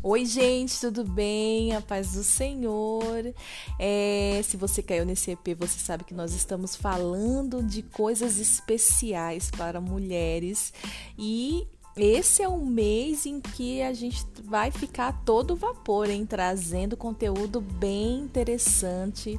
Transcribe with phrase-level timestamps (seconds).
[0.00, 1.74] Oi, gente, tudo bem?
[1.74, 3.34] A paz do Senhor.
[3.80, 9.50] É, se você caiu nesse EP, você sabe que nós estamos falando de coisas especiais
[9.50, 10.72] para mulheres
[11.18, 11.66] e
[11.96, 16.24] esse é um mês em que a gente vai ficar todo vapor, hein?
[16.24, 19.36] Trazendo conteúdo bem interessante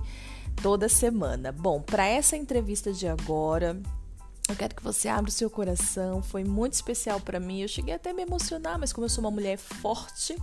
[0.61, 1.53] toda semana.
[1.53, 3.81] Bom, para essa entrevista de agora,
[4.49, 6.21] eu quero que você abra o seu coração.
[6.21, 7.61] Foi muito especial para mim.
[7.61, 10.35] Eu cheguei até a me emocionar, mas como eu sou uma mulher forte,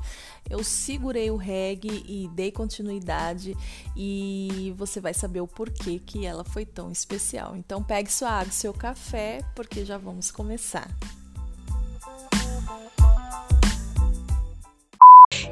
[0.49, 3.57] eu segurei o reggae e dei continuidade.
[3.97, 7.57] E você vai saber o porquê que ela foi tão especial.
[7.57, 10.89] Então pegue sua água, seu café, porque já vamos começar.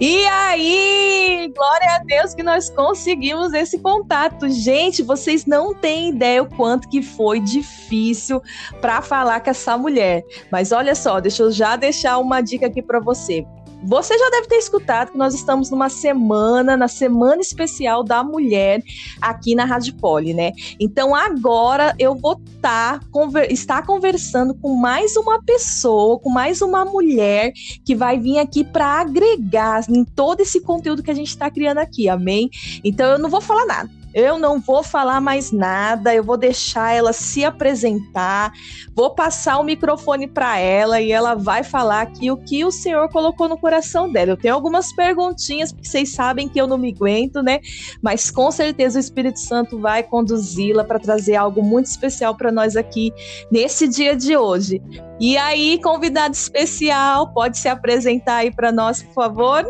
[0.01, 4.49] E aí, glória a Deus que nós conseguimos esse contato.
[4.49, 8.43] Gente, vocês não têm ideia o quanto que foi difícil
[8.81, 10.25] para falar com essa mulher.
[10.51, 13.47] Mas olha só, deixa eu já deixar uma dica aqui para você.
[13.87, 18.83] Você já deve ter escutado que nós estamos numa semana, na semana especial da mulher
[19.21, 20.53] aqui na Rádio Poli, né?
[20.81, 26.85] Então agora eu vou tá, conver estar conversando com mais uma pessoa, com mais uma
[26.87, 27.53] mulher
[27.85, 31.79] que vai vir aqui para agregar em todo esse conteúdo que a gente está criando
[31.79, 32.49] aqui, amém?
[32.83, 34.04] Então eu não vou falar nada.
[34.15, 38.53] Eu não vou falar mais nada, eu vou deixar ela se apresentar,
[38.95, 43.09] vou passar o microfone para ela e ela vai falar aqui o que o Senhor
[43.09, 44.31] colocou no coração dela.
[44.31, 47.59] Eu tenho algumas perguntinhas, porque vocês sabem que eu não me aguento, né?
[48.01, 52.77] Mas com certeza o Espírito Santo vai conduzi-la para trazer algo muito especial para nós
[52.77, 53.13] aqui
[53.51, 54.81] nesse dia de hoje.
[55.19, 59.65] E aí, convidado especial, pode se apresentar aí para nós, por favor?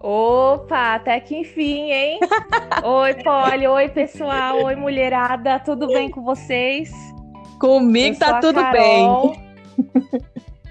[0.00, 2.20] Opa, até que enfim, hein?
[2.84, 6.92] oi, Polly, oi, pessoal, oi, mulherada, tudo bem com vocês?
[7.58, 9.08] Comigo tá tudo bem.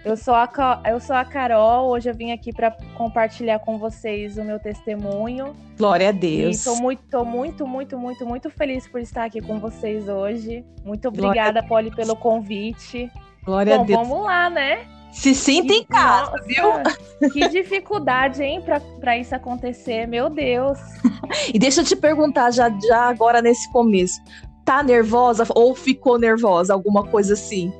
[0.05, 0.50] Eu sou, a,
[0.86, 5.54] eu sou a Carol, hoje eu vim aqui para compartilhar com vocês o meu testemunho.
[5.77, 6.60] Glória a Deus.
[6.60, 10.64] Estou muito, tô muito, muito, muito, muito feliz por estar aqui com vocês hoje.
[10.86, 13.11] Muito obrigada, Polly, pelo convite.
[13.43, 14.08] Glória Bom, a Deus.
[14.08, 14.87] Vamos lá, né?
[15.11, 17.31] Se sinta em casa, Nossa, viu?
[17.31, 18.63] Que dificuldade, hein,
[18.99, 20.77] para isso acontecer, meu Deus.
[21.53, 24.21] e deixa eu te perguntar já, já agora nesse começo.
[24.63, 26.73] Tá nervosa ou ficou nervosa?
[26.73, 27.71] Alguma coisa assim?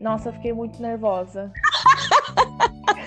[0.00, 1.50] Nossa, eu fiquei muito nervosa.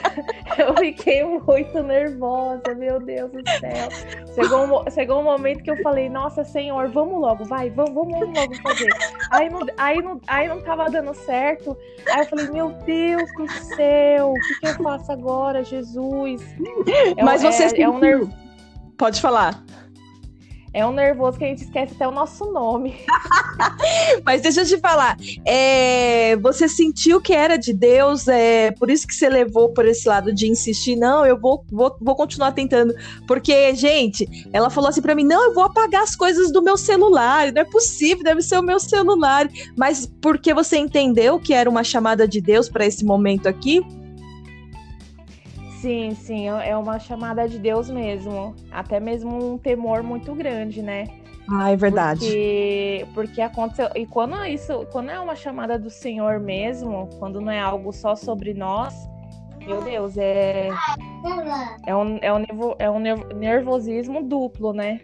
[0.57, 3.89] eu fiquei muito nervosa, meu Deus do céu.
[4.33, 8.19] Chegou um, chegou um momento que eu falei, nossa, senhor, vamos logo, vai, vamos, vamos
[8.19, 8.89] logo fazer.
[9.31, 11.77] Aí não, aí, não, aí não tava dando certo.
[12.11, 16.41] Aí eu falei, meu Deus do céu, o que, que eu faço agora, Jesus?
[17.17, 18.31] É, Mas você é, é um nervo.
[18.97, 19.63] Pode falar.
[20.77, 22.97] É um nervoso que a gente esquece até o nosso nome.
[24.23, 29.07] Mas deixa eu te falar, é, você sentiu que era de Deus, é por isso
[29.07, 32.93] que você levou por esse lado de insistir, não, eu vou, vou, vou continuar tentando.
[33.27, 36.77] Porque, gente, ela falou assim para mim, não, eu vou apagar as coisas do meu
[36.77, 39.49] celular, não é possível, deve ser o meu celular.
[39.75, 43.83] Mas porque você entendeu que era uma chamada de Deus para esse momento aqui,
[45.87, 48.53] Sim, sim, é uma chamada de Deus mesmo.
[48.69, 51.05] Até mesmo um temor muito grande, né?
[51.49, 52.25] Ah, é verdade.
[52.25, 53.87] Porque, porque aconteceu.
[53.95, 58.17] E quando isso, quando é uma chamada do Senhor mesmo, quando não é algo só
[58.17, 59.09] sobre nós,
[59.65, 60.71] meu Deus, é.
[61.85, 62.43] É um, é um,
[62.79, 62.99] é um
[63.37, 64.99] nervosismo duplo, né?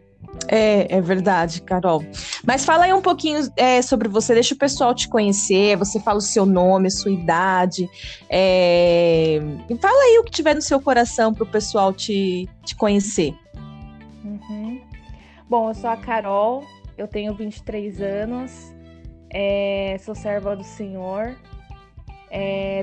[0.47, 2.03] É, é verdade, Carol.
[2.45, 6.17] Mas fala aí um pouquinho é, sobre você, deixa o pessoal te conhecer, você fala
[6.17, 7.89] o seu nome, a sua idade.
[8.29, 9.39] É...
[9.81, 13.33] Fala aí o que tiver no seu coração para o pessoal te, te conhecer.
[14.23, 14.81] Uhum.
[15.49, 16.63] Bom, eu sou a Carol,
[16.97, 18.73] eu tenho 23 anos,
[19.29, 21.35] é, sou serva do Senhor.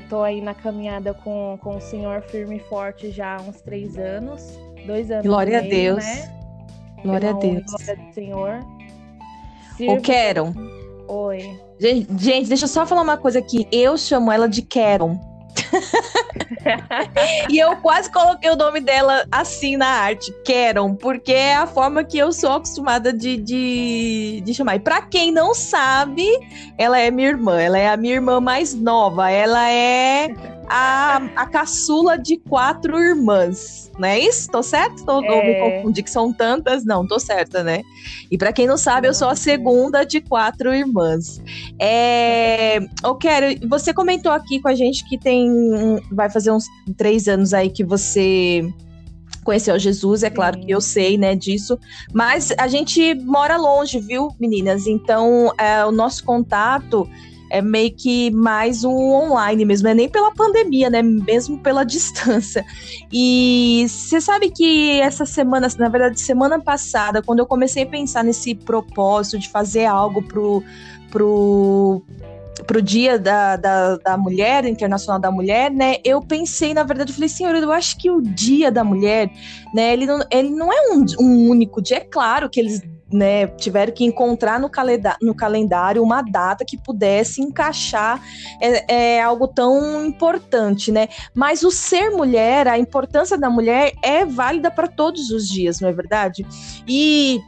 [0.01, 3.61] Estou é, aí na caminhada com, com o Senhor firme e forte já há uns
[3.61, 4.57] três anos.
[4.85, 5.25] Dois anos.
[5.25, 6.05] Glória meio, a Deus.
[6.05, 6.40] Né?
[7.03, 7.63] Glória a Deus.
[7.65, 8.59] Glória do Senhor.
[9.77, 10.01] Sirva...
[10.01, 10.53] Keron.
[11.07, 11.59] Oi.
[11.79, 13.67] Gente, gente, deixa eu só falar uma coisa aqui.
[13.71, 15.19] Eu chamo ela de Keron.
[17.49, 22.03] e eu quase coloquei o nome dela assim na arte, Keron, porque é a forma
[22.03, 24.75] que eu sou acostumada de, de, de chamar.
[24.75, 26.27] E pra quem não sabe,
[26.77, 30.29] ela é minha irmã, ela é a minha irmã mais nova, ela é
[30.73, 34.49] a, a caçula de quatro irmãs, não é isso?
[34.49, 35.03] Tô certo?
[35.03, 35.45] Tô, é...
[35.45, 36.85] me confundi que são tantas?
[36.85, 37.81] Não, tô certa, né?
[38.31, 41.41] E para quem não sabe, eu sou a segunda de quatro irmãs.
[41.77, 42.79] É...
[43.03, 43.67] Eu quero.
[43.67, 45.49] Você comentou aqui com a gente que tem.
[46.09, 46.65] Vai fazer uns
[46.95, 48.63] três anos aí que você
[49.43, 50.65] conheceu Jesus, é claro Sim.
[50.65, 51.77] que eu sei, né, disso,
[52.13, 54.85] mas a gente mora longe, viu, meninas?
[54.85, 57.09] Então, é, o nosso contato
[57.51, 61.01] é meio que mais o online mesmo, é nem pela pandemia, né?
[61.01, 62.65] Mesmo pela distância.
[63.11, 68.23] E você sabe que essa semana, na verdade, semana passada, quando eu comecei a pensar
[68.23, 70.63] nesse propósito de fazer algo pro,
[71.11, 72.01] pro,
[72.65, 75.97] pro dia da, da, da, mulher, internacional da mulher, né?
[76.05, 79.29] Eu pensei, na verdade, eu falei, senhor, eu acho que o dia da mulher,
[79.73, 79.91] né?
[79.91, 81.97] Ele não, ele não é um, um único dia.
[81.97, 84.69] É claro que eles né, tiveram que encontrar no,
[85.21, 88.21] no, calendário uma data que pudesse encaixar
[88.61, 91.07] é, é, algo tão importante, né?
[91.33, 95.89] Mas o ser mulher, a importância da mulher é válida para todos os dias, não
[95.89, 96.45] é verdade?
[96.87, 97.41] E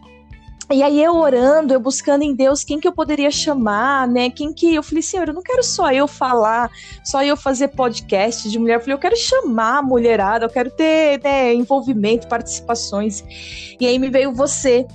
[0.72, 4.30] e aí eu orando, eu buscando em Deus quem que eu poderia chamar, né?
[4.30, 6.72] Quem que eu falei, Senhor, eu não quero só eu falar,
[7.04, 8.76] só eu fazer podcast de mulher.
[8.76, 13.24] Eu falei, eu quero chamar a mulherada, eu quero ter né, envolvimento, participações.
[13.80, 14.88] E aí me veio você,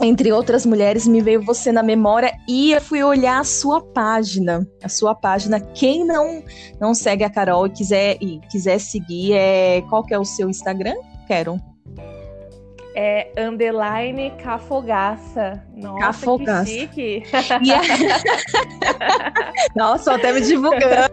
[0.00, 4.66] entre outras mulheres, me veio você na memória e eu fui olhar a sua página.
[4.82, 5.60] A sua página.
[5.60, 6.42] Quem não
[6.80, 10.48] não segue a Carol e quiser, e quiser seguir, é, qual que é o seu
[10.48, 10.96] Instagram?
[11.26, 11.60] Quero.
[12.96, 15.60] É underline cafogaça.
[15.74, 16.64] Nossa, cafogaça.
[16.64, 17.22] que chique.
[17.64, 17.84] Yeah.
[19.74, 21.10] Nossa, até me divulgando.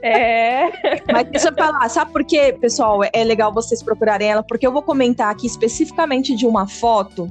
[0.00, 0.70] É.
[1.12, 3.00] Mas deixa eu falar, sabe por quê, pessoal?
[3.12, 7.28] É legal vocês procurarem ela, porque eu vou comentar aqui especificamente de uma foto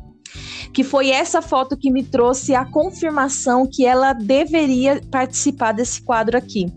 [0.73, 6.37] que foi essa foto que me trouxe a confirmação que ela deveria participar desse quadro
[6.37, 6.71] aqui.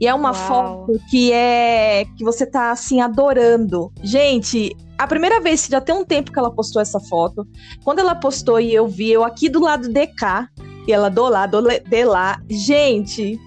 [0.00, 0.86] E é uma Uau.
[0.86, 3.92] foto que é que você tá assim adorando.
[4.02, 7.46] Gente, a primeira vez, já tem um tempo que ela postou essa foto.
[7.84, 10.48] Quando ela postou e eu vi, eu aqui do lado de cá,
[10.86, 12.40] e ela do lado de lá.
[12.48, 13.38] Gente,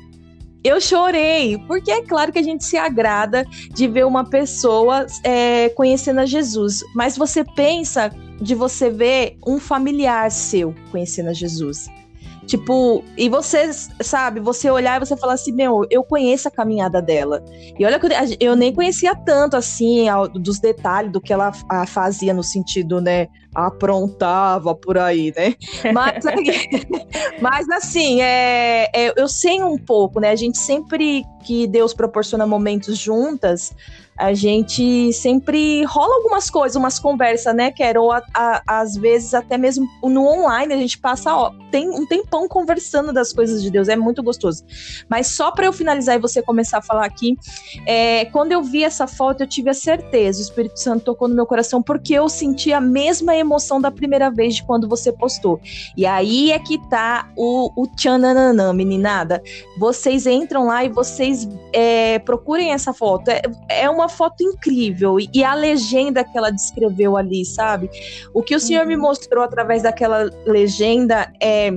[0.64, 5.70] eu chorei, porque é claro que a gente se agrada de ver uma pessoa é,
[5.70, 8.12] conhecendo a Jesus, mas você pensa
[8.42, 11.88] de você ver um familiar seu conhecendo a Jesus.
[12.46, 13.72] Tipo, e você,
[14.02, 17.44] sabe, você olhar e você falar assim, meu, eu conheço a caminhada dela.
[17.78, 18.08] E olha que
[18.40, 20.06] eu nem conhecia tanto, assim,
[20.36, 21.52] dos detalhes do que ela
[21.88, 25.56] fazia no sentido, né, aprontava por aí, né?
[25.92, 26.24] Mas,
[27.42, 30.30] mas assim, é, é, eu sei um pouco, né?
[30.30, 33.74] A gente sempre que Deus proporciona momentos juntas,
[34.18, 39.34] a gente sempre rola algumas coisas, umas conversas, né, Quero Ou a, a, às vezes
[39.34, 43.70] até mesmo no online a gente passa, ó, tem um tempão conversando das coisas de
[43.70, 44.64] Deus, é muito gostoso.
[45.10, 47.36] Mas só para eu finalizar e você começar a falar aqui,
[47.86, 51.36] é, quando eu vi essa foto, eu tive a certeza, o Espírito Santo tocou no
[51.36, 55.60] meu coração, porque eu senti a mesma emoção da primeira vez de quando você postou.
[55.98, 59.44] E aí é que tá o, o tchananã, meninada.
[59.78, 61.35] Vocês entram lá e vocês
[61.74, 63.30] é, procurem essa foto.
[63.30, 65.20] É, é uma foto incrível.
[65.20, 67.90] E, e, a legenda que ela descreveu ali, sabe?
[68.34, 68.88] O que o Senhor uhum.
[68.88, 71.72] me mostrou através daquela legenda é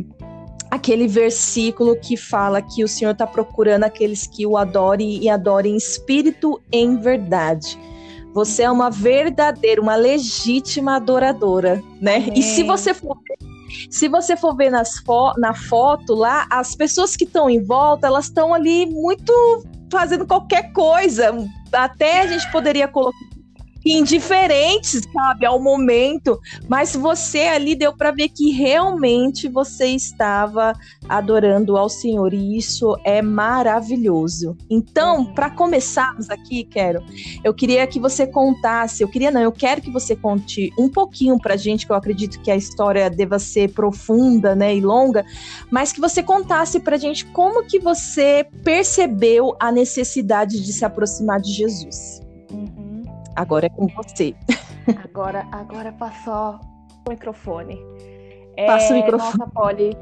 [0.70, 5.74] aquele versículo que fala que o Senhor está procurando aqueles que o adorem e adorem
[5.74, 7.78] em espírito em verdade.
[8.34, 12.28] Você é uma verdadeira, uma legítima adoradora, né?
[12.34, 13.16] E se você for
[13.90, 18.06] se você for ver nas fo na foto lá, as pessoas que estão em volta,
[18.06, 19.32] elas estão ali muito
[19.90, 21.36] fazendo qualquer coisa.
[21.72, 23.27] Até a gente poderia colocar
[23.92, 26.38] indiferentes, sabe, ao momento,
[26.68, 30.72] mas você ali deu para ver que realmente você estava
[31.08, 34.56] adorando ao Senhor e isso é maravilhoso.
[34.68, 35.34] Então, uhum.
[35.34, 37.02] para começarmos aqui, quero,
[37.42, 41.38] eu queria que você contasse, eu queria não, eu quero que você conte um pouquinho
[41.38, 45.24] pra gente, que eu acredito que a história deva ser profunda, né, e longa,
[45.70, 51.40] mas que você contasse pra gente como que você percebeu a necessidade de se aproximar
[51.40, 52.20] de Jesus.
[53.38, 54.34] Agora é com você.
[55.04, 56.58] Agora, agora passou
[57.06, 57.78] o microfone.
[58.66, 59.38] Passa é, o microfone.
[59.38, 59.96] Nossa, Polly,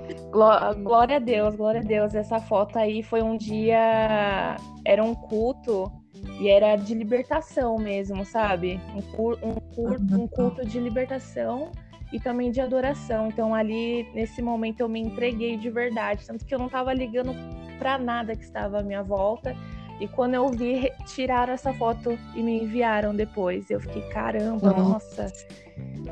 [0.83, 2.14] glória a Deus, glória a Deus.
[2.14, 4.57] Essa foto aí foi um dia.
[4.87, 5.93] Era um culto
[6.40, 8.81] e era de libertação mesmo, sabe?
[8.95, 11.71] Um, cur, um, cur, um culto de libertação
[12.11, 13.28] e também de adoração.
[13.28, 16.26] Então, ali, nesse momento, eu me entreguei de verdade.
[16.26, 17.35] Tanto que eu não tava ligando
[17.78, 19.55] para nada que estava à minha volta.
[20.00, 23.71] E quando eu vi, tiraram essa foto e me enviaram depois.
[23.71, 24.91] Eu fiquei, caramba, uhum.
[24.91, 25.33] nossa.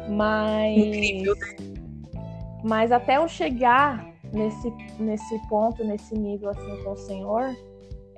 [0.08, 0.76] Mas.
[0.76, 1.56] Incrível, né?
[2.62, 7.54] Mas até eu chegar nesse, nesse ponto, nesse nível assim com o Senhor,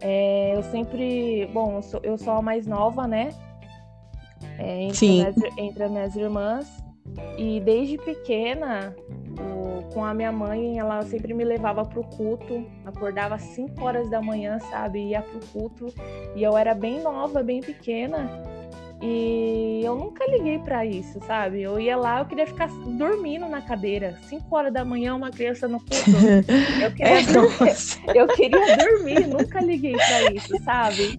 [0.00, 1.48] é, eu sempre.
[1.52, 3.30] Bom, eu sou, eu sou a mais nova, né?
[4.58, 5.26] É, entre, Sim.
[5.26, 6.86] As, entre as minhas irmãs.
[7.38, 8.94] E desde pequena,
[9.96, 14.20] com a minha mãe, ela sempre me levava pro culto, acordava às 5 horas da
[14.20, 15.02] manhã, sabe?
[15.02, 15.86] Ia pro culto.
[16.34, 18.30] E eu era bem nova, bem pequena.
[19.00, 21.62] E eu nunca liguei para isso, sabe?
[21.62, 24.18] Eu ia lá, eu queria ficar dormindo na cadeira.
[24.24, 25.94] 5 horas da manhã, uma criança no culto.
[26.78, 31.18] Eu queria, é, dormir, eu queria dormir, nunca liguei para isso, sabe?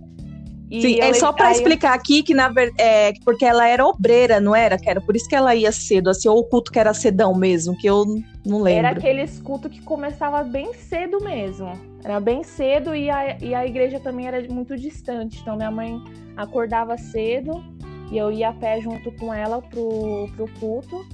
[0.69, 4.39] E Sim, é só para explicar aqui que na verdade, é, porque ela era obreira,
[4.39, 4.77] não era?
[4.77, 7.33] Que era por isso que ela ia cedo, assim, ou o culto que era cedão
[7.33, 8.05] mesmo, que eu
[8.45, 8.79] não lembro.
[8.85, 11.71] Era aqueles culto que começava bem cedo mesmo.
[12.03, 15.39] Era bem cedo e a, e a igreja também era muito distante.
[15.41, 16.01] Então minha mãe
[16.35, 17.63] acordava cedo
[18.11, 21.05] e eu ia a pé junto com ela pro, pro culto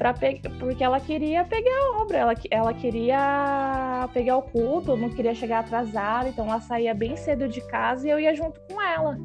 [0.00, 0.14] para
[0.58, 5.58] porque ela queria pegar a obra, ela, ela queria pegar o culto, não queria chegar
[5.58, 9.18] atrasada, então ela saía bem cedo de casa e eu ia junto com ela.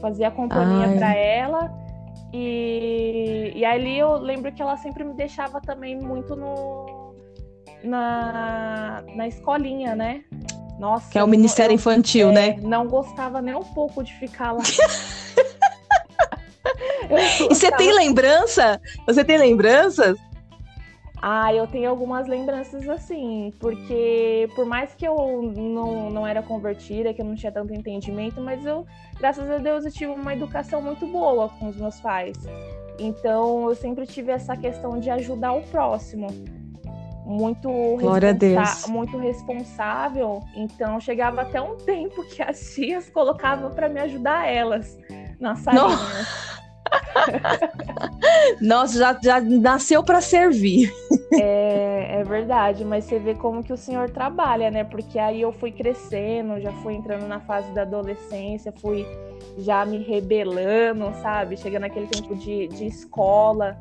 [0.00, 1.70] Fazia companhia para ela.
[2.32, 7.14] E, e ali eu lembro que ela sempre me deixava também muito no,
[7.84, 10.24] na, na escolinha, né?
[10.78, 11.10] Nossa.
[11.10, 12.56] Que é o Ministério eu, Infantil, é, né?
[12.62, 14.62] Não gostava nem um pouco de ficar lá.
[17.50, 18.80] e você tem lembrança?
[19.06, 20.18] Você tem lembranças?
[21.20, 27.12] Ah, eu tenho algumas lembranças assim, porque por mais que eu não, não era convertida,
[27.14, 28.86] que eu não tinha tanto entendimento, mas eu,
[29.18, 32.36] graças a Deus, eu tive uma educação muito boa com os meus pais.
[32.98, 36.28] Então, eu sempre tive essa questão de ajudar o próximo.
[37.24, 40.44] Muito, responsa muito responsável.
[40.54, 44.96] Então, chegava até um tempo que as tias colocavam para me ajudar elas
[45.40, 46.26] na salinha.
[48.60, 50.92] Nossa, já, já nasceu para servir.
[51.32, 54.84] É, é verdade, mas você vê como que o senhor trabalha, né?
[54.84, 59.06] Porque aí eu fui crescendo, já fui entrando na fase da adolescência, fui
[59.58, 61.56] já me rebelando, sabe?
[61.56, 63.78] Chegando naquele tempo de, de escola,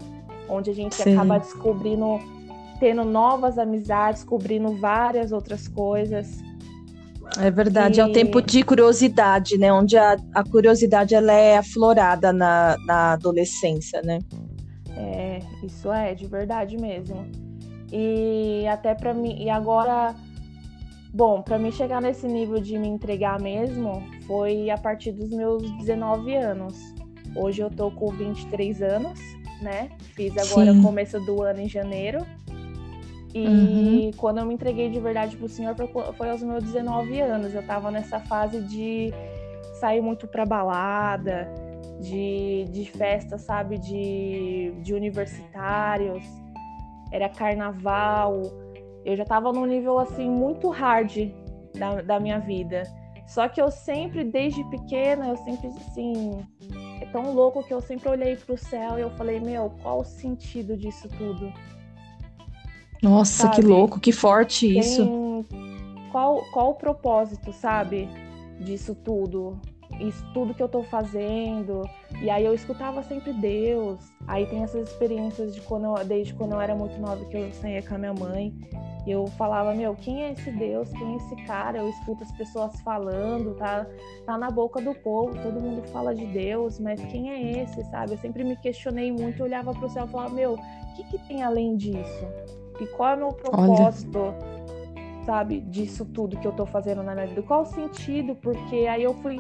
[0.49, 1.13] onde a gente Sim.
[1.13, 2.19] acaba descobrindo,
[2.79, 6.39] tendo novas amizades, descobrindo várias outras coisas.
[7.39, 8.01] É verdade, e...
[8.01, 9.71] é o tempo de curiosidade, né?
[9.71, 14.19] Onde a, a curiosidade ela é aflorada na, na adolescência, né?
[14.95, 17.27] É, isso é, de verdade mesmo.
[17.91, 20.15] E até para mim, e agora,
[21.13, 25.63] bom, para mim chegar nesse nível de me entregar mesmo, foi a partir dos meus
[25.79, 26.75] 19 anos.
[27.35, 29.19] Hoje eu tô com 23 anos,
[29.61, 29.89] né?
[30.13, 32.25] Fiz agora o começo do ano em janeiro.
[33.35, 34.11] E uhum.
[34.15, 35.75] quando eu me entreguei de verdade pro Senhor
[36.17, 37.53] foi aos meus 19 anos.
[37.53, 39.11] Eu tava nessa fase de
[39.73, 41.53] sair muito pra balada,
[41.99, 46.23] de, de festa, sabe, de, de universitários.
[47.11, 48.41] Era carnaval.
[49.03, 51.29] Eu já tava num nível assim muito hard
[51.77, 52.83] da, da minha vida.
[53.27, 56.47] Só que eu sempre, desde pequena, eu sempre assim.
[57.01, 60.05] É tão louco que eu sempre olhei pro céu e eu falei, meu, qual o
[60.05, 61.51] sentido disso tudo?
[63.01, 63.55] Nossa, sabe?
[63.55, 64.79] que louco, que forte Tem...
[64.79, 65.45] isso.
[66.11, 68.09] Qual, qual o propósito, sabe,
[68.59, 69.59] disso tudo?
[69.99, 71.87] Isso tudo que eu tô fazendo.
[72.21, 73.99] E aí eu escutava sempre Deus.
[74.27, 77.51] Aí tem essas experiências de quando eu, desde quando eu era muito nova que eu
[77.53, 78.53] saía com a minha mãe.
[79.05, 80.89] E eu falava, meu, quem é esse Deus?
[80.89, 81.77] Quem é esse cara?
[81.77, 83.85] Eu escuto as pessoas falando, tá,
[84.25, 88.13] tá na boca do povo, todo mundo fala de Deus, mas quem é esse, sabe?
[88.13, 91.43] Eu sempre me questionei muito, olhava pro céu e falava, meu, o que, que tem
[91.43, 92.25] além disso?
[92.79, 95.25] E qual é o meu propósito, Olha.
[95.25, 97.41] sabe, disso tudo que eu tô fazendo na minha vida?
[97.41, 98.35] Qual o sentido?
[98.35, 99.39] Porque aí eu fui.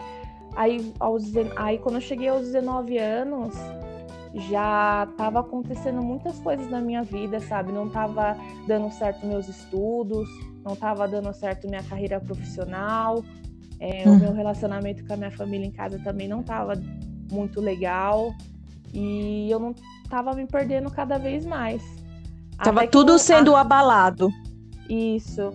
[0.55, 1.23] Aí, aos,
[1.57, 3.53] aí quando eu cheguei aos 19 anos,
[4.33, 7.71] já tava acontecendo muitas coisas na minha vida, sabe?
[7.71, 8.37] Não tava
[8.67, 10.29] dando certo meus estudos,
[10.63, 13.23] não tava dando certo minha carreira profissional,
[13.79, 14.15] é, uhum.
[14.15, 16.73] o meu relacionamento com a minha família em casa também não tava
[17.31, 18.33] muito legal
[18.93, 19.73] e eu não
[20.09, 21.83] tava me perdendo cada vez mais.
[22.57, 23.19] Tava tudo eu...
[23.19, 24.29] sendo abalado.
[24.89, 25.51] Isso.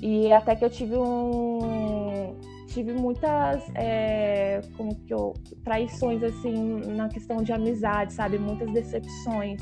[0.00, 2.34] E até que eu tive um.
[2.68, 8.38] Tive muitas é, como que eu, traições assim na questão de amizade, sabe?
[8.38, 9.60] Muitas decepções.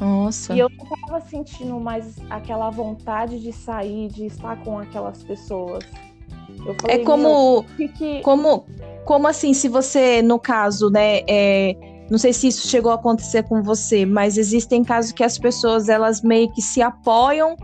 [0.00, 0.52] Nossa.
[0.52, 5.84] E eu não tava sentindo mais aquela vontade de sair, de estar com aquelas pessoas.
[6.80, 7.64] Falei, é como,
[7.96, 8.20] que...
[8.22, 8.66] como,
[9.04, 11.76] como assim, se você, no caso, né, é,
[12.10, 15.88] não sei se isso chegou a acontecer com você, mas existem casos que as pessoas
[15.88, 17.56] elas meio que se apoiam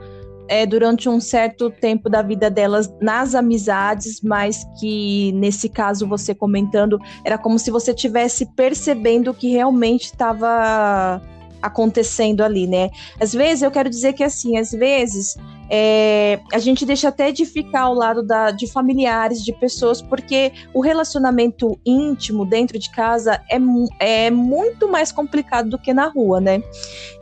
[0.49, 6.35] é, durante um certo tempo da vida delas nas amizades, mas que nesse caso você
[6.35, 11.23] comentando era como se você tivesse percebendo que realmente estava
[11.63, 12.91] acontecendo ali, né?
[13.21, 15.37] Às vezes eu quero dizer que assim, às vezes
[15.75, 20.53] é, a gente deixa até de ficar ao lado da, de familiares, de pessoas, porque
[20.75, 23.59] o relacionamento íntimo dentro de casa é,
[23.99, 26.63] é muito mais complicado do que na rua, né?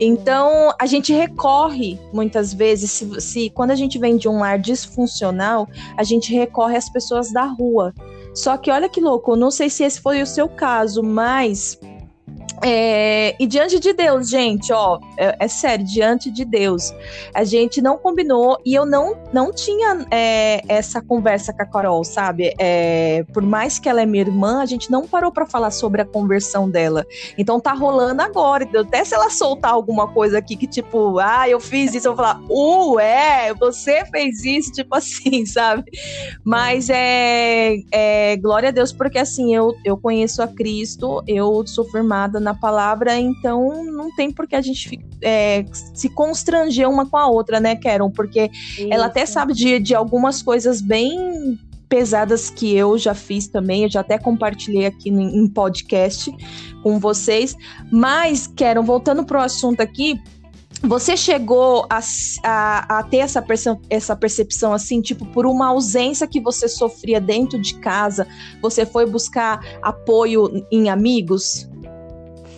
[0.01, 4.59] Então a gente recorre muitas vezes, se, se quando a gente vem de um lar
[4.59, 7.93] disfuncional, a gente recorre às pessoas da rua
[8.33, 11.79] Só que olha que louco, não sei se esse foi o seu caso, mas
[12.63, 16.93] é, e diante de Deus, gente, ó, é, é, sério, diante de Deus,
[17.33, 22.03] a gente não combinou e eu não, não tinha é, essa conversa com a Carol,
[22.03, 22.53] sabe?
[22.59, 26.01] É, por mais que ela é minha irmã, a gente não parou para falar sobre
[26.01, 27.05] a conversão dela.
[27.37, 28.67] Então tá rolando agora.
[28.79, 32.23] Até se ela soltar alguma coisa aqui que, tipo, ah, eu fiz isso, eu vou
[32.23, 35.83] falar, uh, é, você fez isso, tipo assim, sabe?
[36.43, 41.85] Mas é, é glória a Deus, porque assim, eu, eu conheço a Cristo, eu sou
[41.85, 47.17] firmada na palavra, então não tem por que a gente é, se constranger uma com
[47.17, 48.09] a outra, né, Karen?
[48.09, 48.87] Porque Isso.
[48.89, 53.89] ela até sabe de, de algumas coisas bem pesadas que eu já fiz também, eu
[53.89, 56.33] já até compartilhei aqui em podcast
[56.81, 57.55] com vocês.
[57.91, 60.17] Mas, Karen, voltando para o assunto aqui,
[60.83, 61.99] você chegou a,
[62.43, 67.21] a, a ter essa, perce, essa percepção assim, tipo, por uma ausência que você sofria
[67.21, 68.27] dentro de casa,
[68.61, 71.69] você foi buscar apoio em amigos?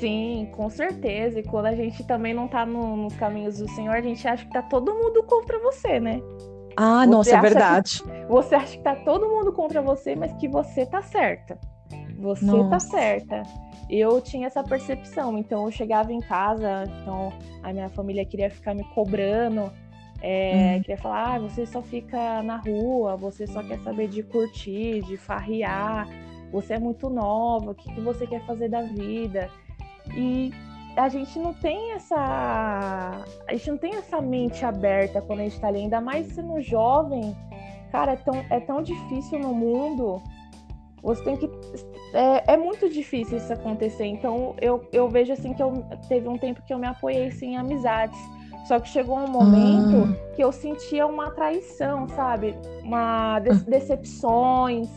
[0.03, 1.39] Sim, com certeza.
[1.39, 4.43] E quando a gente também não tá no, nos caminhos do Senhor, a gente acha
[4.43, 6.19] que tá todo mundo contra você, né?
[6.75, 8.03] Ah, você nossa, é verdade.
[8.03, 11.57] Que, você acha que tá todo mundo contra você, mas que você tá certa.
[12.19, 12.69] Você tá nossa.
[12.69, 13.43] tá certa.
[13.89, 17.31] Eu tinha essa percepção, então eu chegava em casa, então
[17.61, 19.71] a minha família queria ficar me cobrando,
[20.21, 20.81] é, hum.
[20.81, 25.15] queria falar, ah, você só fica na rua, você só quer saber de curtir, de
[25.15, 26.09] farrear,
[26.51, 29.49] você é muito nova, o que, que você quer fazer da vida?
[30.15, 30.51] E
[30.95, 32.15] a gente não tem essa.
[33.47, 36.61] A gente não tem essa mente aberta quando a gente tá ali, ainda mais sendo
[36.61, 37.35] jovem.
[37.91, 40.21] Cara, é tão, é tão difícil no mundo.
[41.01, 41.49] Você tem que.
[42.13, 44.05] É, é muito difícil isso acontecer.
[44.05, 47.53] Então eu, eu vejo assim que eu teve um tempo que eu me apoiei sim,
[47.53, 48.19] em amizades.
[48.67, 50.35] Só que chegou um momento ah.
[50.35, 52.55] que eu sentia uma traição, sabe?
[52.81, 54.87] Uma de decepções.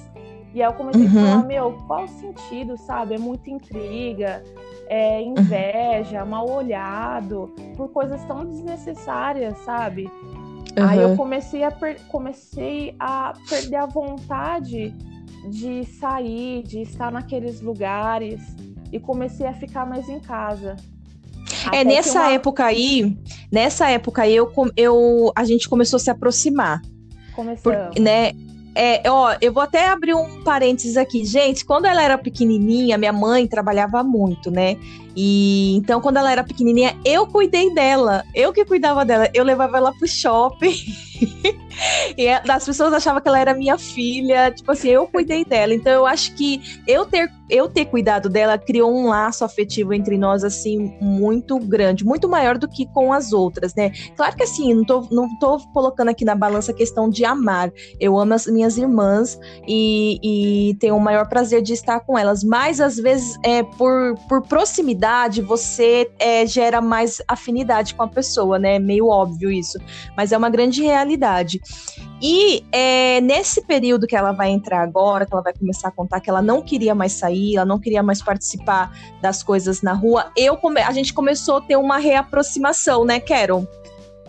[0.54, 1.08] E aí eu comecei uhum.
[1.08, 3.16] a falar, meu, qual o sentido, sabe?
[3.16, 4.42] É muita intriga,
[4.88, 10.05] é, inveja, mal olhado, por coisas tão desnecessárias, sabe?
[10.05, 10.87] Uhum.
[10.87, 11.73] Aí eu comecei a,
[12.09, 14.95] comecei a perder a vontade
[15.50, 18.40] de sair, de estar naqueles lugares
[18.92, 20.77] e comecei a ficar mais em casa.
[21.72, 22.33] É, nessa uma...
[22.33, 23.16] época aí,
[23.51, 26.81] nessa época aí, eu, eu, a gente começou a se aproximar.
[27.35, 27.94] Começamos.
[27.94, 28.33] Por, né,
[28.76, 31.24] é, ó, eu vou até abrir um parênteses aqui.
[31.24, 34.76] Gente, quando ela era pequenininha, minha mãe trabalhava muito, né?
[35.16, 38.22] E então, quando ela era pequenininha, eu cuidei dela.
[38.34, 39.30] Eu que cuidava dela.
[39.32, 40.76] Eu levava ela pro shopping.
[42.16, 44.50] e é, as pessoas achavam que ela era minha filha.
[44.50, 45.74] Tipo assim, eu cuidei dela.
[45.74, 50.16] Então, eu acho que eu ter, eu ter cuidado dela criou um laço afetivo entre
[50.16, 52.04] nós, assim, muito grande.
[52.04, 53.92] Muito maior do que com as outras, né?
[54.16, 57.72] Claro que, assim, não tô, não tô colocando aqui na balança a questão de amar.
[58.00, 60.18] Eu amo as minhas irmãs e,
[60.70, 62.42] e tenho o maior prazer de estar com elas.
[62.42, 68.58] Mas, às vezes, é por, por proximidade você é, gera mais afinidade com a pessoa,
[68.58, 68.76] né?
[68.76, 69.78] É meio óbvio isso,
[70.16, 71.60] mas é uma grande realidade.
[72.20, 76.20] E é, nesse período que ela vai entrar agora, que ela vai começar a contar
[76.20, 80.33] que ela não queria mais sair, ela não queria mais participar das coisas na rua,
[80.37, 83.66] eu come a gente começou a ter uma reaproximação, né, Carol?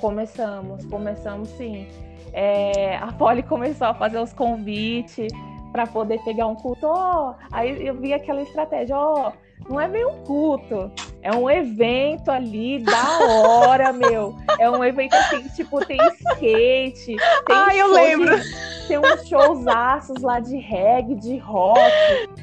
[0.01, 1.87] Começamos, começamos sim.
[2.33, 5.31] É, a Polly começou a fazer os convites
[5.71, 6.87] para poder pegar um culto.
[6.87, 10.91] Oh, aí eu vi aquela estratégia, ó, oh, não é bem um culto.
[11.21, 14.35] É um evento ali da hora, meu.
[14.59, 17.15] É um evento assim, tipo, tem skate.
[17.15, 17.17] Tem
[17.49, 18.39] Ai, eu lembro.
[18.39, 21.91] De, tem uns showzaços lá de reggae, de rock,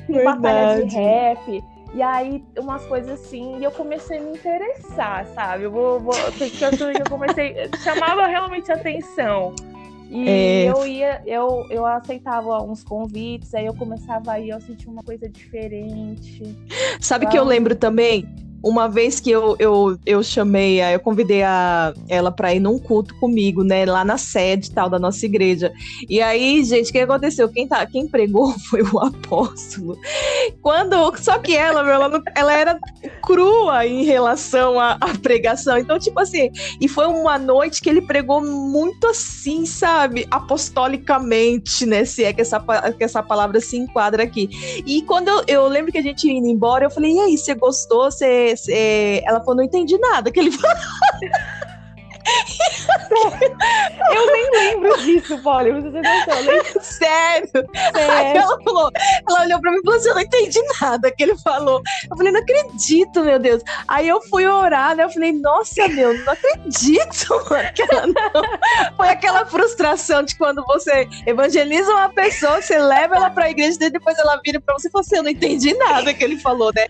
[0.07, 0.41] tem Verdade.
[0.41, 1.65] batalha de rap.
[1.95, 5.63] E aí, umas coisas assim, e eu comecei a me interessar, sabe?
[5.63, 9.55] Eu vou, vou eu comecei, chamava realmente atenção.
[10.15, 10.71] E é...
[10.71, 15.03] eu ia, eu, eu aceitava uns convites, aí eu começava a ir, eu sentia uma
[15.03, 16.57] coisa diferente.
[17.01, 18.25] Sabe que eu lembro também?
[18.65, 23.15] Uma vez que eu, eu, eu chamei, eu convidei a, ela para ir num culto
[23.17, 25.71] comigo, né, lá na sede tal da nossa igreja.
[26.09, 27.47] E aí, gente, o que aconteceu?
[27.51, 29.99] Quem, tá, quem pregou foi o apóstolo.
[30.63, 32.79] Quando, só que ela, meu, ela, ela era
[33.23, 35.77] crua em relação à, à pregação.
[35.77, 36.51] Então, tipo assim,
[36.81, 42.41] e foi uma noite que ele pregou muito assim, sabe, apostolicamente, né, se é que
[42.41, 42.59] essa,
[42.97, 44.49] que essa palavra se enquadra aqui.
[44.87, 47.55] E quando eu, eu lembro que a gente ia embora, eu falei, e aí, você
[47.55, 48.11] gostou?
[48.11, 50.77] Você é, ela falou, não entendi nada que ele falou.
[54.15, 55.73] eu nem lembro disso, Polly.
[55.73, 56.83] Você noção, eu lembro.
[56.83, 57.49] Sério?
[57.95, 58.41] Sério.
[58.41, 58.91] ela falou,
[59.29, 61.81] ela olhou pra mim e falou assim: eu não entendi nada que ele falou.
[62.11, 63.63] Eu falei, não acredito, meu Deus.
[63.89, 65.05] Aí eu fui orar, né?
[65.05, 67.73] Eu falei, nossa, meu, não acredito, mano.
[67.75, 73.31] que ela não- Foi aquela frustração de quando você evangeliza uma pessoa, você leva ela
[73.31, 76.13] pra igreja e depois ela vira pra você e fala assim: eu não entendi nada
[76.15, 76.87] que ele falou, né?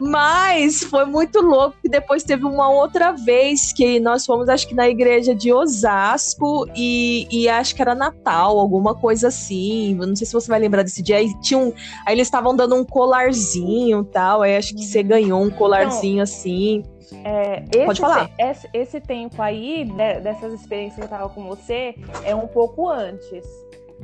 [0.00, 4.74] Mas foi muito louco que depois teve uma outra vez que nós fomos, acho que
[4.74, 9.96] na igreja de Osasco e, e acho que era Natal, alguma coisa assim.
[10.00, 11.16] Eu Não sei se você vai lembrar desse dia.
[11.16, 11.72] Aí, tinha um,
[12.06, 14.42] aí eles estavam dando um colarzinho e tal.
[14.42, 16.82] Aí acho que você ganhou um colarzinho assim.
[17.24, 18.30] É, esse, Pode falar.
[18.38, 22.88] Esse, esse tempo aí, de- dessas experiências que eu tava com você, é um pouco
[22.88, 23.44] antes.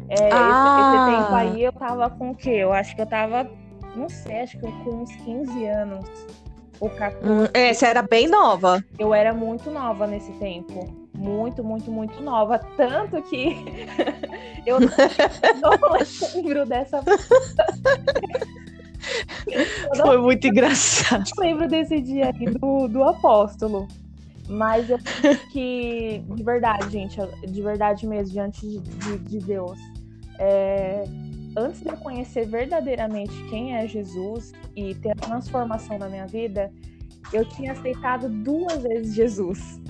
[0.08, 1.04] É, esse- Ah.
[1.06, 2.50] esse, tempo aí eu tava com o quê?
[2.50, 3.50] Eu acho que eu tava,
[3.96, 6.06] não sei, acho que eu com uns 15 anos.
[6.80, 7.24] Ou 14.
[7.30, 8.82] Hum, é, você era bem nova.
[8.98, 10.92] Eu era muito nova nesse tempo.
[11.14, 12.58] Muito, muito, muito nova.
[12.76, 13.56] Tanto que
[14.64, 14.88] eu não,
[16.34, 17.02] lembro dessa.
[19.50, 21.24] Eu não Foi muito engraçado.
[21.38, 23.88] lembro desse dia aí do, do apóstolo.
[24.48, 29.38] Mas eu acho que, de verdade, gente, eu- de verdade mesmo, diante de, de- de
[29.38, 29.78] Deus,
[30.38, 31.04] é,
[31.56, 36.70] antes de eu conhecer verdadeiramente quem é Jesus e ter a transformação na minha vida,
[37.32, 39.80] eu tinha aceitado duas vezes Jesus.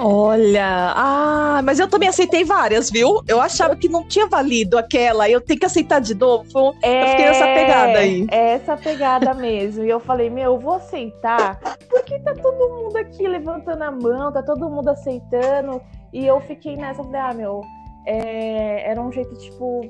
[0.00, 3.20] Olha, ah, mas eu também aceitei várias, viu?
[3.26, 6.46] Eu achava que não tinha valido aquela, eu tenho que aceitar de novo.
[6.56, 8.26] Um- Eu fiquei nessa pegada aí.
[8.30, 9.82] É essa pegada mesmo.
[9.82, 11.58] E eu falei, meu, eu vou aceitar,
[11.90, 15.80] porque tá todo mundo aqui levantando a mão, tá todo mundo aceitando.
[16.12, 17.60] E eu fiquei nessa, falei, ah, meu,
[18.06, 19.80] é, era um jeito, tipo,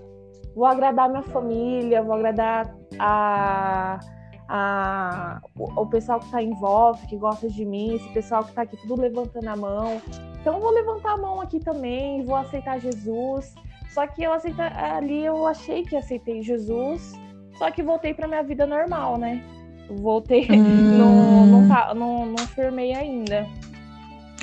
[0.58, 4.00] vou agradar minha família, vou agradar a,
[4.48, 8.52] a, o, o pessoal que tá em volta, que gosta de mim, esse pessoal que
[8.52, 10.02] tá aqui tudo levantando a mão.
[10.40, 13.54] Então eu vou levantar a mão aqui também, vou aceitar Jesus.
[13.90, 17.12] Só que eu aceita, ali eu achei que aceitei Jesus,
[17.56, 19.42] só que voltei pra minha vida normal, né?
[19.88, 20.96] Voltei, Hum.
[20.98, 23.46] não, não, tá- não, não firmei ainda.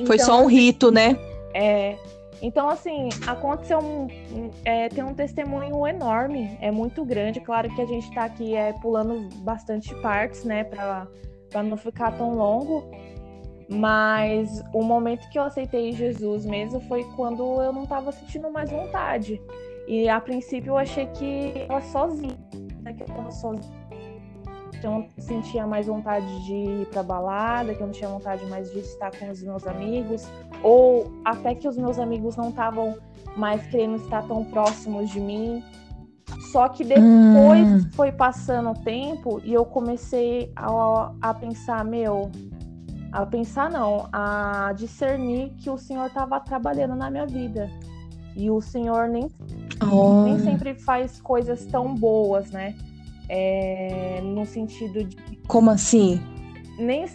[0.07, 1.17] Foi Então, só um rito, né?
[1.53, 1.95] é,
[2.41, 4.07] então, assim, aconteceu um.
[4.63, 7.39] é, tem um testemunho enorme, é muito grande.
[7.39, 11.07] Claro que a gente tá aqui é, pulando bastante partes, né, pra
[11.63, 12.89] não ficar tão longo.
[13.67, 18.69] Mas o momento que eu aceitei Jesus mesmo foi quando eu não tava sentindo mais
[18.69, 19.41] vontade.
[19.87, 22.37] E a princípio eu achei que eu tava sozinha,
[22.81, 23.84] né, que eu tava sozinha.
[24.85, 28.45] Que eu não sentia mais vontade de ir pra balada, que eu não tinha vontade
[28.45, 30.27] mais de estar com os meus amigos
[30.61, 32.95] ou até que os meus amigos não estavam
[33.35, 35.63] mais querendo estar tão próximos de mim.
[36.51, 37.89] Só que depois Hum.
[37.95, 42.31] foi passando o tempo e eu comecei a, a pensar, meu,
[43.11, 47.71] a pensar não, a discernir que o Senhor estava trabalhando na minha vida.
[48.35, 49.31] E o Senhor nem
[50.23, 52.75] nem sempre faz coisas tão boas, né?
[53.29, 56.19] É, no sentido de Como assim?
[56.77, 57.05] nem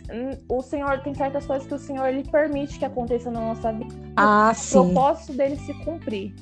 [0.49, 3.95] o Senhor tem certas coisas que o Senhor ele permite que aconteça na nossa vida
[4.17, 4.73] Ah, o sim.
[4.93, 6.35] propósito dele se cumprir.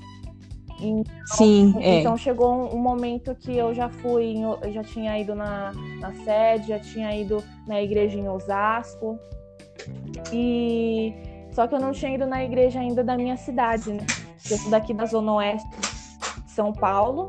[0.80, 1.98] Então, Sim, é.
[2.00, 6.12] então chegou um, um momento que eu já fui, eu já tinha ido na, na
[6.22, 9.18] sede, já tinha ido na igreja em Osasco.
[10.32, 11.12] E
[11.50, 14.06] só que eu não tinha ido na igreja ainda da minha cidade, né?
[14.48, 15.68] Eu sou daqui da Zona Oeste
[16.44, 17.26] de São Paulo,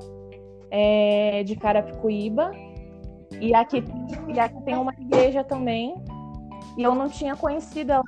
[0.72, 2.52] é, de Carapicuíba.
[3.40, 3.84] E aqui,
[4.28, 5.96] e aqui tem uma igreja também.
[6.78, 8.04] E eu não tinha conhecido ela.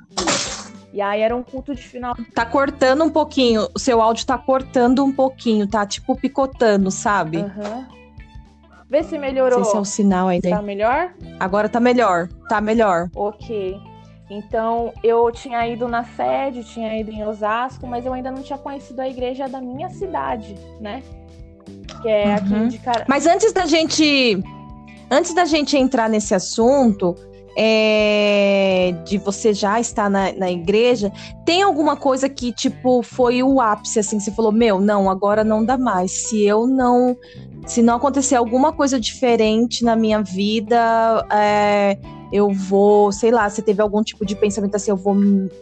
[0.92, 3.66] E aí era um culto de final Tá cortando um pouquinho.
[3.74, 7.38] O seu áudio tá cortando um pouquinho, tá tipo picotando, sabe?
[7.38, 7.88] Aham.
[8.90, 9.64] Vê se Não melhorou.
[9.64, 10.40] sei se é o sinal aí.
[10.42, 11.14] Tá melhor?
[11.40, 12.28] Agora tá melhor.
[12.46, 13.08] Tá melhor.
[13.16, 13.80] Ok.
[14.28, 18.58] Então, eu tinha ido na sede, tinha ido em Osasco, mas eu ainda não tinha
[18.58, 21.02] conhecido a igreja da minha cidade, né?
[22.02, 22.68] Que é aqui Uhum.
[22.68, 23.04] de cara.
[23.08, 24.42] Mas antes da gente.
[25.10, 27.14] Antes da gente entrar nesse assunto,
[27.56, 31.12] é, de você já estar na, na igreja,
[31.44, 35.44] tem alguma coisa que, tipo, foi o ápice, assim, que você falou, meu, não, agora
[35.44, 36.10] não dá mais.
[36.12, 37.16] Se eu não.
[37.66, 41.96] Se não acontecer alguma coisa diferente na minha vida, é,
[42.32, 45.14] eu vou, sei lá, você teve algum tipo de pensamento assim, eu vou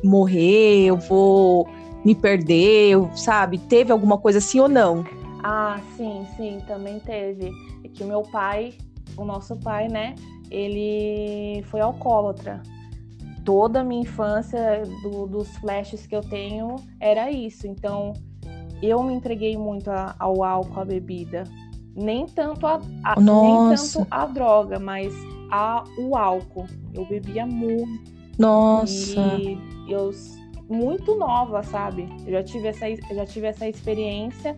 [0.02, 1.68] morrer, eu vou
[2.02, 3.58] me perder, eu- sabe?
[3.58, 5.04] Teve alguma coisa assim ou não?
[5.42, 7.50] Ah, sim, sim, também teve.
[7.84, 8.74] É que o meu pai,
[9.16, 10.14] o nosso pai, né?
[10.50, 12.62] Ele foi alcoólatra.
[13.44, 17.66] Toda a minha infância, do- dos flashes que eu tenho, era isso.
[17.66, 18.12] Então,
[18.82, 21.44] eu me entreguei muito a- ao álcool, à bebida.
[21.94, 25.12] Nem tanto a, a- nem tanto a droga, mas
[25.50, 26.66] a, o álcool.
[26.94, 28.10] Eu bebia muito.
[28.38, 29.20] Nossa.
[29.20, 30.10] E eu,
[30.68, 32.08] muito nova, sabe?
[32.26, 34.56] Eu já tive essa, já tive essa experiência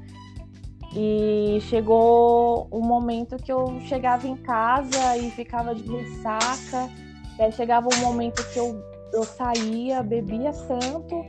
[0.94, 6.90] e chegou um momento que eu chegava em casa e ficava de ressaca.
[7.38, 8.78] E aí chegava um momento que eu,
[9.12, 11.24] eu saía, bebia tanto,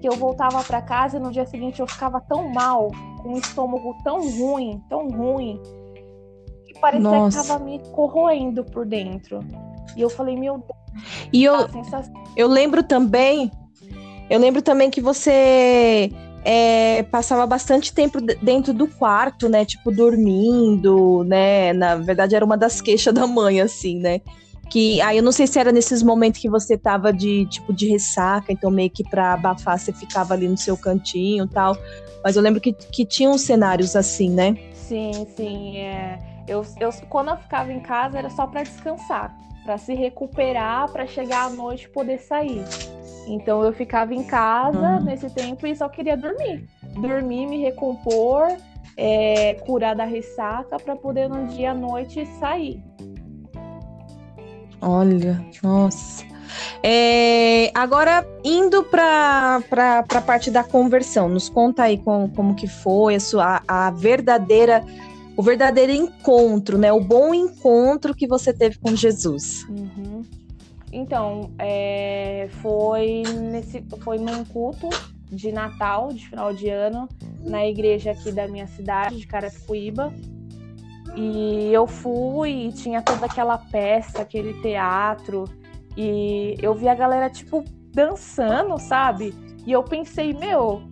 [0.00, 2.90] que eu voltava para casa e no dia seguinte eu ficava tão mal,
[3.22, 5.62] com o estômago tão ruim, tão ruim,
[6.66, 7.40] que parecia Nossa.
[7.40, 9.40] que tava me corroendo por dentro.
[9.96, 11.24] E eu falei, meu Deus.
[11.32, 11.54] E eu,
[12.36, 13.50] eu lembro também,
[14.28, 16.10] eu lembro também que você
[16.44, 19.64] é, passava bastante tempo dentro do quarto, né?
[19.64, 21.72] Tipo, dormindo, né?
[21.72, 24.20] Na verdade, era uma das queixas da mãe, assim, né?
[24.70, 27.88] Que aí eu não sei se era nesses momentos que você tava de tipo de
[27.88, 31.76] ressaca, então meio que pra abafar você ficava ali no seu cantinho tal.
[32.22, 34.56] Mas eu lembro que, que tinha uns cenários assim, né?
[34.74, 35.78] Sim, sim.
[35.78, 36.18] É.
[36.46, 41.06] Eu, eu, quando eu ficava em casa era só para descansar, para se recuperar, para
[41.06, 42.64] chegar à noite e poder sair.
[43.26, 45.04] Então eu ficava em casa uhum.
[45.04, 46.68] nesse tempo e só queria dormir.
[47.00, 48.48] Dormir, me recompor,
[48.96, 52.82] é, curar da ressaca para poder no dia à noite sair.
[54.80, 56.24] Olha, nossa.
[56.82, 59.62] É, agora, indo para
[60.14, 64.84] a parte da conversão, nos conta aí com, como que foi a, sua, a verdadeira,
[65.36, 66.92] o verdadeiro encontro, né?
[66.92, 69.66] O bom encontro que você teve com Jesus.
[69.68, 70.22] Uhum.
[70.92, 74.88] Então, é, foi, nesse, foi num culto
[75.28, 77.08] de Natal, de final de ano,
[77.40, 80.14] na igreja aqui da minha cidade, de Carapicuíba.
[81.16, 85.44] E eu fui e tinha toda aquela peça, aquele teatro.
[85.96, 89.34] E eu vi a galera, tipo, dançando, sabe?
[89.66, 90.82] E eu pensei, meu,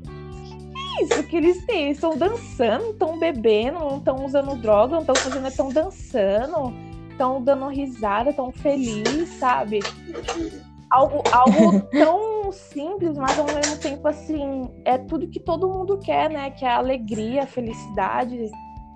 [1.00, 1.84] isso que eles têm?
[1.84, 7.40] Eles estão dançando, estão bebendo, não estão usando droga, não estão fazendo, estão dançando estão
[7.40, 9.80] dando risada, tão feliz, sabe?
[10.90, 16.28] Algo, algo tão simples, mas ao mesmo tempo assim, é tudo que todo mundo quer,
[16.28, 16.50] né?
[16.50, 18.50] Que é a alegria, a felicidade,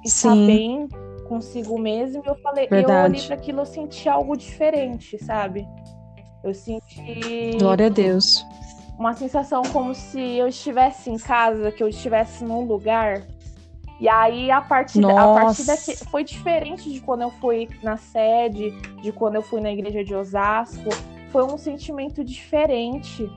[0.05, 0.47] estar Sim.
[0.47, 0.89] bem
[1.29, 2.23] consigo mesmo.
[2.25, 2.99] E eu falei, Verdade.
[2.99, 5.67] eu olhei para aquilo, eu senti algo diferente, sabe?
[6.43, 7.57] Eu senti.
[7.59, 8.45] Glória a Deus.
[8.99, 13.23] Uma sensação como se eu estivesse em casa, que eu estivesse num lugar
[13.99, 18.71] e aí, a partir, a partir daqui, foi diferente de quando eu fui na sede,
[19.01, 20.91] de quando eu fui na igreja de Osasco.
[21.31, 23.31] Foi um sentimento diferente.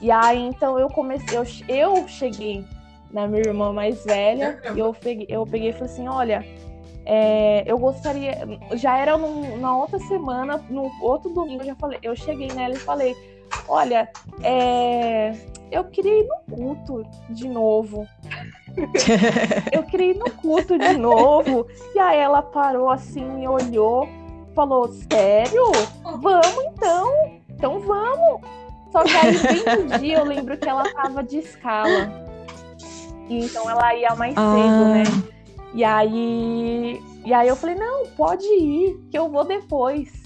[0.00, 2.64] E aí, então, eu comecei, eu, eu cheguei
[3.12, 6.46] na minha irmã mais velha, e eu peguei, eu peguei e falei assim: olha,
[7.04, 8.38] é, eu gostaria.
[8.76, 12.72] Já era num, na outra semana, no outro domingo, eu já falei, eu cheguei nela
[12.72, 13.14] e falei:
[13.68, 14.08] olha,
[14.42, 15.34] é,
[15.70, 18.06] eu queria ir no culto de novo.
[19.72, 21.66] eu queria ir no culto de novo.
[21.94, 24.08] E aí ela parou assim, olhou,
[24.54, 25.70] falou: Sério?
[26.02, 27.40] Vamos então?
[27.48, 28.40] Então vamos.
[28.90, 32.10] Só que aí, bem no dia, eu lembro que ela tava de escala.
[33.28, 34.54] Então ela ia mais ah.
[34.54, 35.30] cedo, né?
[35.72, 40.19] E aí, e aí eu falei: Não, pode ir, que eu vou depois.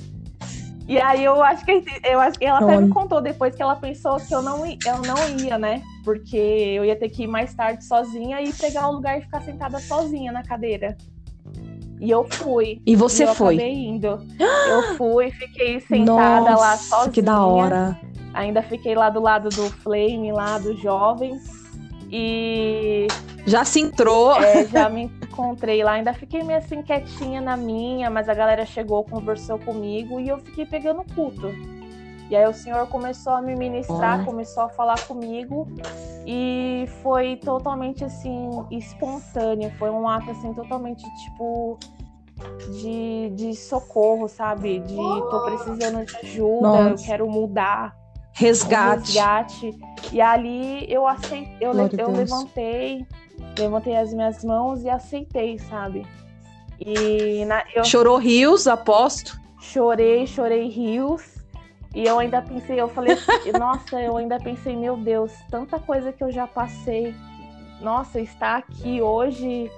[0.86, 3.74] E aí eu acho que eu acho que ela até me contou depois que ela
[3.74, 5.82] pensou que eu não, eu não ia, né?
[6.04, 9.40] Porque eu ia ter que ir mais tarde sozinha e pegar um lugar e ficar
[9.40, 10.96] sentada sozinha na cadeira.
[12.00, 12.82] E eu fui.
[12.84, 13.54] E você e eu foi?
[13.54, 14.20] Acabei indo.
[14.68, 17.12] Eu fui, fiquei sentada Nossa, lá sozinha.
[17.12, 17.98] Que da hora.
[18.34, 21.42] Ainda fiquei lá do lado do Flame, lá dos jovens.
[22.10, 23.06] E.
[23.46, 24.34] Já se entrou.
[24.42, 25.92] É, já me encontrei lá.
[25.92, 30.38] Ainda fiquei meio assim quietinha na minha, mas a galera chegou, conversou comigo e eu
[30.38, 31.48] fiquei pegando culto.
[32.30, 35.68] E aí o senhor começou a me ministrar, começou a falar comigo
[36.26, 41.78] e foi totalmente assim espontâneo, foi um ato assim totalmente tipo
[42.80, 44.80] de, de socorro, sabe?
[44.80, 46.88] De tô precisando de ajuda, Nossa.
[46.88, 47.94] eu quero mudar
[48.32, 49.12] resgate.
[49.12, 49.70] resgate.
[50.10, 53.06] E ali eu aceitei, eu, le eu levantei,
[53.58, 56.06] levantei as minhas mãos e aceitei, sabe?
[56.80, 57.84] E na, eu...
[57.84, 59.38] Chorou rios, aposto?
[59.60, 61.34] Chorei, chorei rios.
[61.94, 63.16] E eu ainda pensei, eu falei,
[63.58, 67.14] nossa, eu ainda pensei, meu Deus, tanta coisa que eu já passei.
[67.80, 69.70] Nossa, estar aqui hoje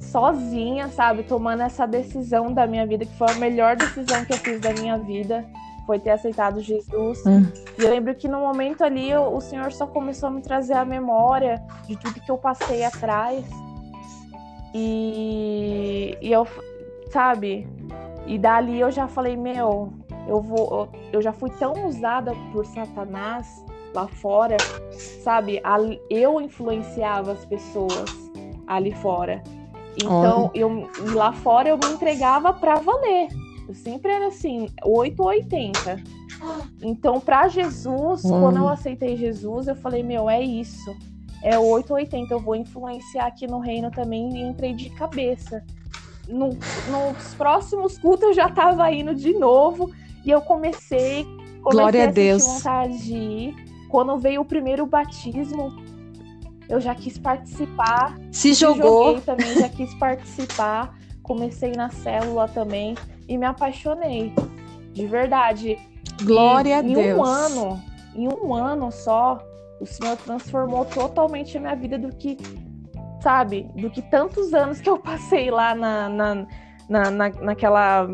[0.00, 4.38] sozinha, sabe, tomando essa decisão da minha vida, que foi a melhor decisão que eu
[4.38, 5.44] fiz da minha vida
[5.86, 7.24] foi ter aceitado Jesus.
[7.26, 7.46] Hum.
[7.78, 10.84] E eu lembro que no momento ali o Senhor só começou a me trazer a
[10.84, 13.44] memória de tudo que eu passei atrás.
[14.74, 16.46] E, e eu,
[17.10, 17.68] sabe?
[18.26, 19.92] E dali eu já falei, meu,
[20.26, 23.64] eu vou, eu já fui tão usada por Satanás
[23.94, 24.56] lá fora,
[25.22, 25.60] sabe?
[26.08, 28.10] Eu influenciava as pessoas
[28.66, 29.42] ali fora.
[29.96, 33.28] Então, eu lá fora eu me entregava para valer.
[33.72, 36.02] Eu sempre era assim, 8 ou 80.
[36.82, 38.40] Então, para Jesus, hum.
[38.40, 40.90] quando eu aceitei Jesus, eu falei, meu, é isso.
[41.40, 45.64] É 880, eu vou influenciar aqui no reino também e entrei de cabeça.
[46.28, 49.92] No, nos próximos cultos eu já tava indo de novo
[50.24, 51.24] e eu comecei,
[51.62, 52.44] comecei Glória a, a Deus.
[52.44, 53.54] vontade de ir.
[53.88, 55.72] Quando veio o primeiro batismo,
[56.68, 58.18] eu já quis participar.
[58.32, 59.20] Se jogou.
[59.20, 60.98] também, já quis participar.
[61.22, 62.96] Comecei na célula também
[63.32, 64.32] e me apaixonei.
[64.92, 65.78] De verdade.
[66.22, 66.98] Glória e, a Deus.
[66.98, 67.82] Em um ano,
[68.14, 69.38] em um ano só,
[69.80, 72.36] o Senhor transformou totalmente a minha vida do que,
[73.20, 76.46] sabe, do que tantos anos que eu passei lá na, na,
[76.88, 78.06] na, na naquela,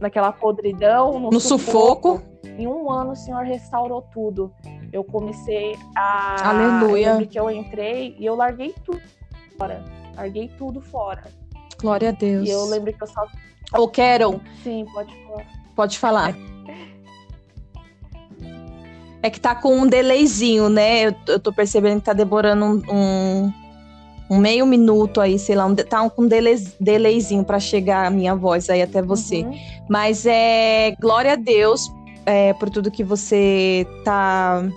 [0.00, 2.16] naquela podridão, no, no sufoco.
[2.16, 2.36] sufoco.
[2.58, 4.50] Em um ano o Senhor restaurou tudo.
[4.90, 6.48] Eu comecei a.
[6.48, 7.18] Aleluia.
[7.20, 9.02] Eu que eu entrei e eu larguei tudo
[9.58, 9.84] fora.
[10.16, 11.24] Larguei tudo fora.
[11.86, 12.48] Glória a Deus.
[12.48, 13.24] E eu lembro que eu só.
[13.72, 14.40] Ou Carol.
[14.64, 15.46] Sim, pode falar.
[15.76, 16.36] Pode falar.
[19.22, 21.06] É que tá com um delayzinho, né?
[21.06, 23.52] Eu, eu tô percebendo que tá demorando um, um,
[24.30, 28.10] um meio minuto aí, sei lá, um, tá com um delay, delayzinho para chegar a
[28.10, 29.42] minha voz aí até você.
[29.42, 29.56] Uhum.
[29.88, 31.88] Mas é glória a Deus
[32.24, 34.68] é, por tudo que você tá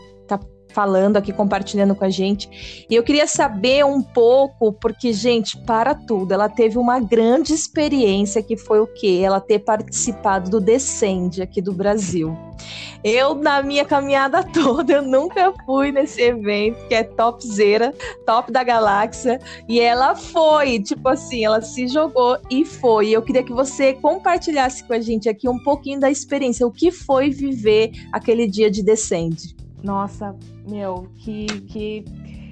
[0.69, 2.85] falando aqui, compartilhando com a gente.
[2.89, 8.41] E eu queria saber um pouco, porque, gente, para tudo, ela teve uma grande experiência
[8.41, 9.21] que foi o quê?
[9.23, 12.37] Ela ter participado do Descende aqui do Brasil.
[13.03, 17.93] Eu, na minha caminhada toda, eu nunca fui nesse evento, que é topzera,
[18.25, 23.09] top da galáxia, e ela foi, tipo assim, ela se jogou e foi.
[23.09, 26.91] Eu queria que você compartilhasse com a gente aqui um pouquinho da experiência, o que
[26.91, 29.58] foi viver aquele dia de Descende.
[29.83, 30.35] Nossa,
[30.67, 32.05] meu, que, que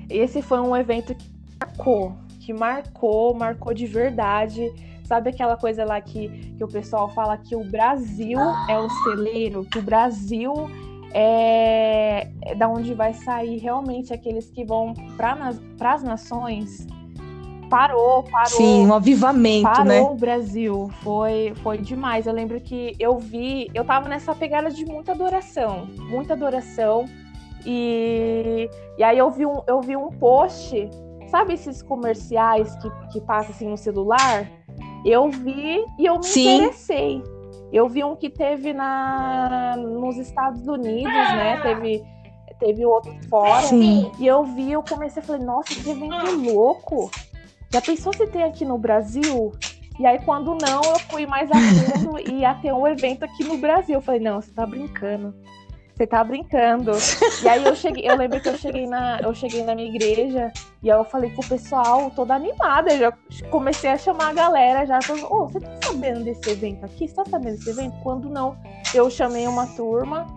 [0.09, 4.71] esse foi um evento que marcou, que marcou, marcou de verdade.
[5.03, 9.65] Sabe aquela coisa lá que, que o pessoal fala que o Brasil é o celeiro,
[9.65, 10.53] que o Brasil
[11.13, 15.33] é, é da onde vai sair realmente aqueles que vão para
[15.93, 16.87] as nações?
[17.69, 18.47] Parou, parou.
[18.47, 19.99] Sim, um avivamento, parou né?
[19.99, 20.89] Parou o Brasil.
[21.03, 22.25] Foi, foi demais.
[22.25, 27.05] Eu lembro que eu vi, eu tava nessa pegada de muita adoração, muita adoração.
[27.65, 30.89] E, e aí eu vi, um, eu vi um post,
[31.29, 34.49] sabe esses comerciais que, que passam assim no celular?
[35.05, 36.55] Eu vi e eu me Sim.
[36.55, 37.21] interessei.
[37.71, 41.57] Eu vi um que teve na, nos Estados Unidos, né?
[41.61, 42.03] Teve,
[42.59, 43.61] teve outro fora.
[43.63, 44.09] Sim.
[44.19, 47.11] E eu vi, eu comecei a falar, nossa, que evento louco.
[47.71, 49.51] Já pensou se tem aqui no Brasil?
[49.99, 53.43] E aí, quando não, eu fui mais a fundo e ia ter um evento aqui
[53.43, 53.95] no Brasil.
[53.95, 55.33] Eu falei, não, você tá brincando.
[55.95, 56.91] Você tá brincando.
[57.41, 60.53] e aí eu cheguei, eu lembro que eu cheguei na, eu cheguei na minha igreja
[60.83, 63.13] e aí eu falei com o pessoal, toda animada, eu já
[63.49, 67.07] comecei a chamar a galera, já falando, oh, você tá sabendo desse evento aqui?
[67.07, 67.97] Você tá sabendo desse evento?
[68.03, 68.55] Quando não,
[68.93, 70.27] eu chamei uma turma,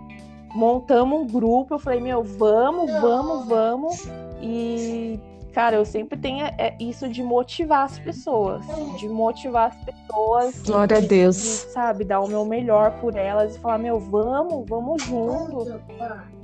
[0.55, 4.09] montamos um grupo, eu falei, meu, vamos, vamos, vamos.
[4.41, 5.21] E
[5.53, 8.65] Cara, eu sempre tenho é, isso de motivar as pessoas,
[8.99, 10.63] de motivar as pessoas.
[10.63, 11.37] Glória de, a Deus.
[11.37, 15.81] De, sabe, dar o meu melhor por elas e falar, meu, vamos, vamos junto.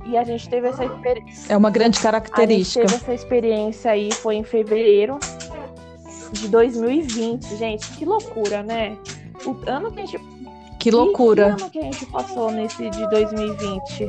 [0.07, 1.53] E a gente teve essa experiência.
[1.53, 2.85] É uma grande característica.
[2.85, 5.19] A gente teve essa experiência aí, foi em fevereiro
[6.33, 7.57] de 2020.
[7.57, 8.97] Gente, que loucura, né?
[9.45, 10.37] O ano que a gente.
[10.81, 11.55] Que loucura.
[11.55, 14.09] Que ano que a gente passou nesse de 2020?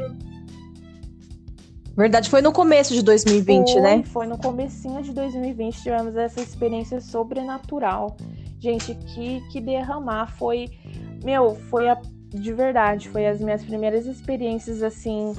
[1.97, 4.03] Verdade, foi no começo de 2020, foi, né?
[4.05, 8.15] Foi no comecinho de 2020 tivemos essa experiência sobrenatural.
[8.60, 10.69] Gente, que, que derramar foi.
[11.23, 15.33] Meu, foi a, de verdade, foi as minhas primeiras experiências assim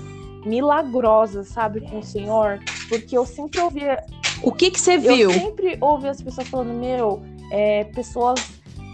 [0.44, 4.02] milagrosas, sabe, com o Senhor, porque eu sempre ouvia.
[4.42, 5.30] O que que você viu?
[5.30, 8.40] Eu sempre ouvi as pessoas falando, meu, é, pessoas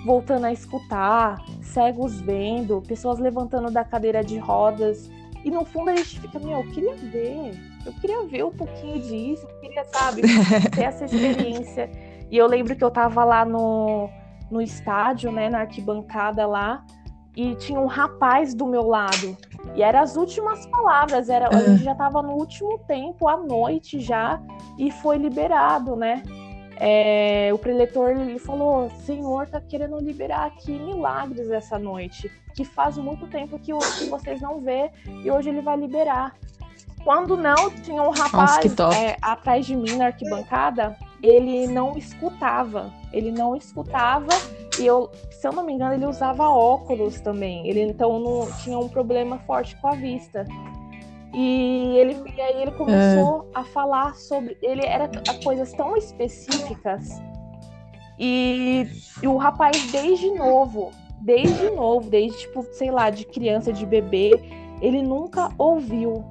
[0.04, 5.08] voltando a escutar, cegos vendo, pessoas levantando da cadeira de rodas,
[5.44, 7.52] e no fundo a gente fica, meu, eu queria ver,
[7.84, 10.22] eu queria ver um pouquinho disso, eu queria, sabe,
[10.74, 11.90] ter essa experiência.
[12.30, 14.08] E eu lembro que eu tava lá no,
[14.50, 16.82] no estádio, né, na arquibancada lá,
[17.36, 19.36] e tinha um rapaz do meu lado.
[19.74, 24.00] E eram as últimas palavras, era, a gente já tava no último tempo, à noite
[24.00, 24.40] já,
[24.78, 26.22] e foi liberado, né?
[26.78, 32.96] É, o preletor ele falou: Senhor, tá querendo liberar aqui milagres essa noite, que faz
[32.96, 36.34] muito tempo que, que vocês não vê e hoje ele vai liberar.
[37.02, 42.92] Quando não, tinha um rapaz Nossa, é, atrás de mim na arquibancada, ele não escutava,
[43.12, 44.30] ele não escutava
[44.78, 47.68] e eu, se eu não me engano, ele usava óculos também.
[47.68, 50.46] Ele então não tinha um problema forte com a vista.
[51.34, 53.58] E, ele, e aí ele começou é.
[53.58, 54.56] a falar sobre.
[54.62, 55.10] Ele era
[55.42, 57.20] coisas tão específicas.
[58.18, 58.86] E,
[59.20, 64.30] e, o rapaz, desde novo, desde novo, desde tipo, sei lá, de criança, de bebê,
[64.80, 66.24] ele nunca ouviu.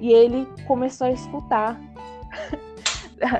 [0.00, 1.80] E ele começou a escutar.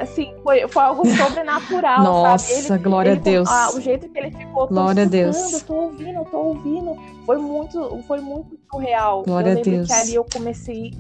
[0.01, 2.67] assim, foi, foi algo sobrenatural, Nossa, sabe?
[2.67, 3.49] Ele, glória ele, a Deus.
[3.49, 5.63] Ah, o jeito que ele ficou, glória a Deus.
[5.63, 6.97] tô ouvindo, tô ouvindo.
[7.25, 9.23] Foi muito, foi muito surreal.
[9.23, 9.89] Glória eu lembro a Deus.
[9.89, 10.91] que ali eu comecei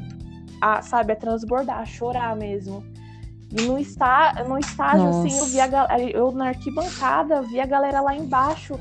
[0.60, 2.84] a, sabe, a transbordar, a chorar mesmo.
[3.50, 5.26] E no, está, no estágio, Nossa.
[5.26, 8.78] assim, eu vi a eu na arquibancada, vi a galera lá embaixo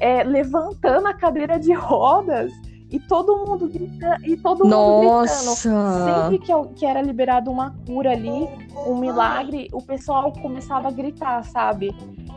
[0.00, 2.52] é, levantando a cadeira de rodas
[2.90, 5.36] e todo mundo gritando, e todo mundo Nossa.
[5.36, 6.04] gritando.
[6.04, 8.48] Sempre que, eu- que era liberado uma cura ali,
[8.86, 11.94] um milagre, o pessoal começava a gritar, sabe?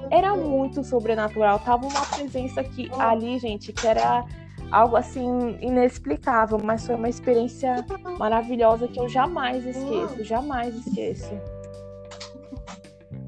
[0.09, 1.59] Era muito sobrenatural.
[1.59, 4.25] Tava uma presença que ali, gente, que era
[4.69, 7.85] algo assim inexplicável, mas foi uma experiência
[8.19, 11.33] maravilhosa que eu jamais esqueço, jamais esqueço.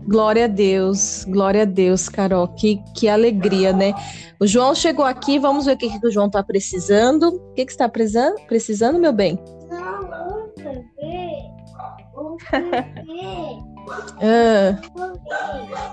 [0.08, 2.47] Glória a Deus, glória a Deus, Carol.
[2.49, 3.93] Que, que alegria, né?
[4.39, 7.30] O João chegou aqui, vamos ver o que, que o João está precisando.
[7.30, 9.39] O que, que você está precisando, precisando, meu bem?
[9.70, 11.30] Não, um bebê.
[12.18, 13.74] Um bebê.
[14.22, 14.80] Ah,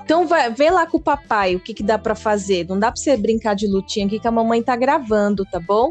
[0.04, 2.66] então vai, vê lá com o papai o que, que dá para fazer.
[2.68, 5.90] Não dá para você brincar de lutinha aqui que a mamãe tá gravando, tá bom?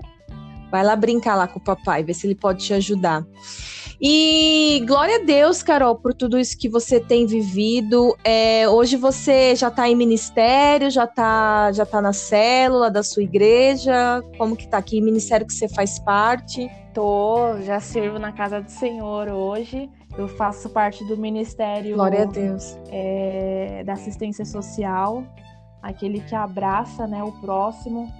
[0.72, 3.24] Vai lá brincar lá com o papai, ver se ele pode te ajudar.
[4.02, 8.16] E glória a Deus, Carol, por tudo isso que você tem vivido.
[8.24, 13.24] É, hoje você já está em ministério, já está já tá na célula da sua
[13.24, 14.24] igreja.
[14.38, 15.02] Como que tá aqui?
[15.02, 16.70] Ministério que você faz parte?
[16.93, 19.89] Tô, já sirvo na casa do Senhor hoje.
[20.18, 22.78] Eu faço parte do ministério Glória a Deus.
[22.89, 25.24] é, da assistência social,
[25.82, 28.12] aquele que abraça né, o próximo.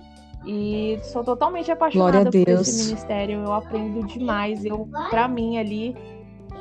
[0.46, 3.44] E sou totalmente apaixonada por esse ministério.
[3.44, 4.64] Eu aprendo demais.
[4.64, 5.96] Eu, para mim ali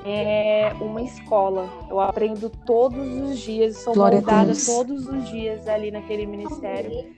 [0.04, 1.68] é uma escola.
[1.88, 3.76] Eu aprendo todos os dias.
[3.78, 7.14] Sou Glória moldada todos os dias ali naquele ministério.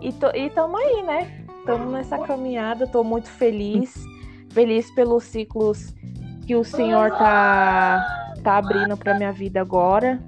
[0.00, 1.44] E, to, e tamo aí, né?
[1.60, 2.86] Estamos nessa caminhada.
[2.86, 3.94] Tô muito feliz.
[4.50, 5.94] Feliz pelos ciclos
[6.46, 8.04] que o Senhor tá,
[8.42, 10.22] tá abrindo pra minha vida agora.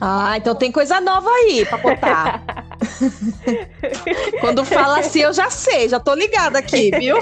[0.00, 2.42] Ah, então tem coisa nova aí pra contar.
[4.40, 7.16] Quando fala assim, eu já sei, já tô ligada aqui, viu?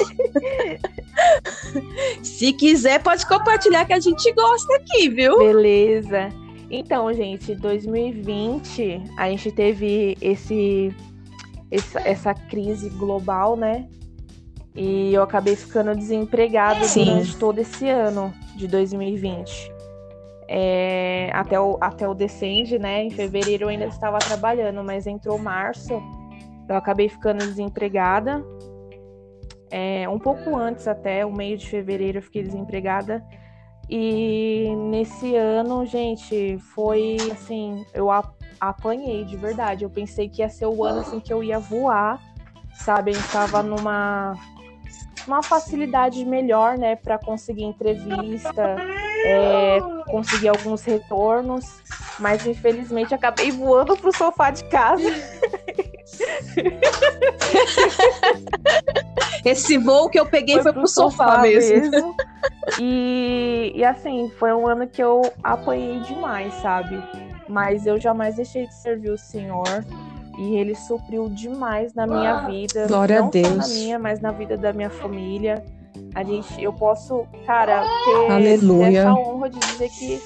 [2.22, 5.38] Se quiser, pode compartilhar que a gente gosta aqui, viu?
[5.38, 6.28] Beleza.
[6.70, 10.94] Então, gente, 2020 a gente teve esse,
[11.70, 13.88] essa, essa crise global, né?
[14.74, 17.06] E eu acabei ficando desempregada Sim.
[17.06, 19.77] durante todo esse ano de 2020.
[20.50, 23.04] É, até, o, até o Descende, né?
[23.04, 26.02] Em fevereiro eu ainda estava trabalhando, mas entrou março,
[26.68, 28.42] eu acabei ficando desempregada.
[29.70, 33.22] É, um pouco antes até, o meio de fevereiro eu fiquei desempregada.
[33.90, 38.08] E nesse ano, gente, foi assim, eu
[38.58, 39.84] apanhei de verdade.
[39.84, 42.18] Eu pensei que ia ser o ano assim que eu ia voar,
[42.74, 43.10] sabe?
[43.10, 44.34] A gente tava numa
[45.26, 48.76] uma facilidade melhor, né, para conseguir entrevista,
[49.24, 51.64] é, conseguir alguns retornos,
[52.18, 55.08] mas infelizmente acabei voando pro sofá de casa.
[59.44, 62.14] Esse voo que eu peguei foi, pro sofá, mesmo.
[62.80, 67.02] E, e assim, foi um ano que eu apanhei demais, sabe?
[67.48, 69.84] Mas eu jamais deixei de servir o Senhor.
[70.38, 72.86] E ele supriu demais na minha vida.
[72.86, 73.74] Glória a não só na Deus.
[73.74, 75.64] minha, mas na vida da minha família.
[76.18, 78.98] A gente, eu posso, cara, ter, Aleluia.
[79.02, 80.20] essa honra de dizer que,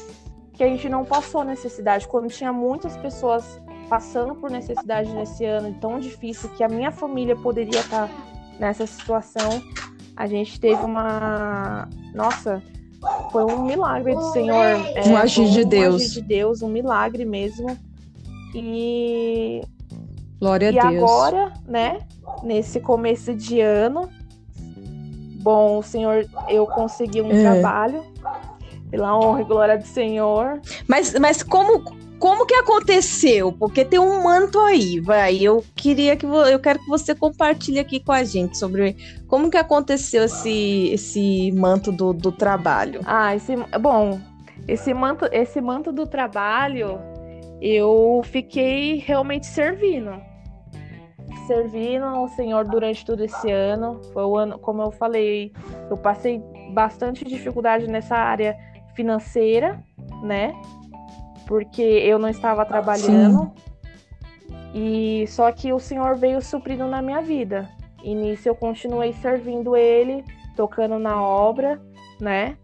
[0.54, 2.08] que a gente não passou necessidade.
[2.08, 7.36] Quando tinha muitas pessoas passando por necessidade nesse ano tão difícil que a minha família
[7.36, 8.08] poderia estar
[8.58, 9.62] nessa situação,
[10.16, 11.86] a gente teve uma.
[12.14, 12.62] Nossa,
[13.30, 14.64] foi um milagre do Senhor.
[14.96, 15.94] é, Um agir de Um Deus.
[15.96, 17.76] agir de Deus, um milagre mesmo.
[18.54, 19.60] E,
[20.40, 21.02] Glória e a Deus.
[21.02, 21.98] agora, né,
[22.42, 24.08] nesse começo de ano,
[25.42, 27.42] bom, o Senhor, eu consegui um É.
[27.42, 28.04] trabalho,
[28.90, 30.60] pela honra e glória do Senhor.
[30.86, 31.82] Mas, mas como,
[32.18, 33.50] como que aconteceu?
[33.52, 35.36] Porque tem um manto aí, vai.
[35.38, 39.56] Eu queria que eu quero que você compartilhe aqui com a gente sobre como que
[39.56, 43.00] aconteceu esse, esse manto do, do trabalho.
[43.04, 44.20] Ah, esse, bom,
[44.68, 47.00] esse manto, esse manto do trabalho,
[47.60, 50.12] eu fiquei realmente servindo.
[51.46, 54.00] Servindo ao Senhor durante todo esse ano.
[54.12, 55.52] Foi o ano, como eu falei,
[55.90, 58.56] eu passei bastante dificuldade nessa área
[58.94, 59.82] financeira,
[60.22, 60.54] né?
[61.46, 63.52] Porque eu não estava trabalhando.
[64.74, 67.68] E só que o Senhor veio suprindo na minha vida.
[68.02, 70.24] E nisso eu continuei servindo ele,
[70.56, 71.80] tocando na obra,
[72.20, 72.56] né?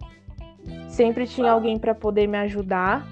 [0.89, 3.07] Sempre tinha alguém para poder me ajudar.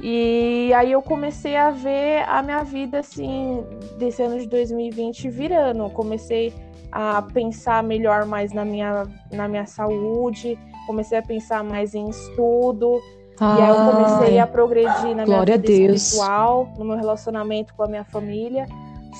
[0.00, 3.64] E aí eu comecei a ver a minha vida assim,
[3.98, 5.84] desse ano de 2020 virando.
[5.84, 6.54] Eu comecei
[6.92, 13.00] a pensar melhor mais na minha, na minha saúde, comecei a pensar mais em estudo.
[13.40, 17.82] Ah, e aí eu comecei a progredir na minha vida espiritual, no meu relacionamento com
[17.82, 18.66] a minha família.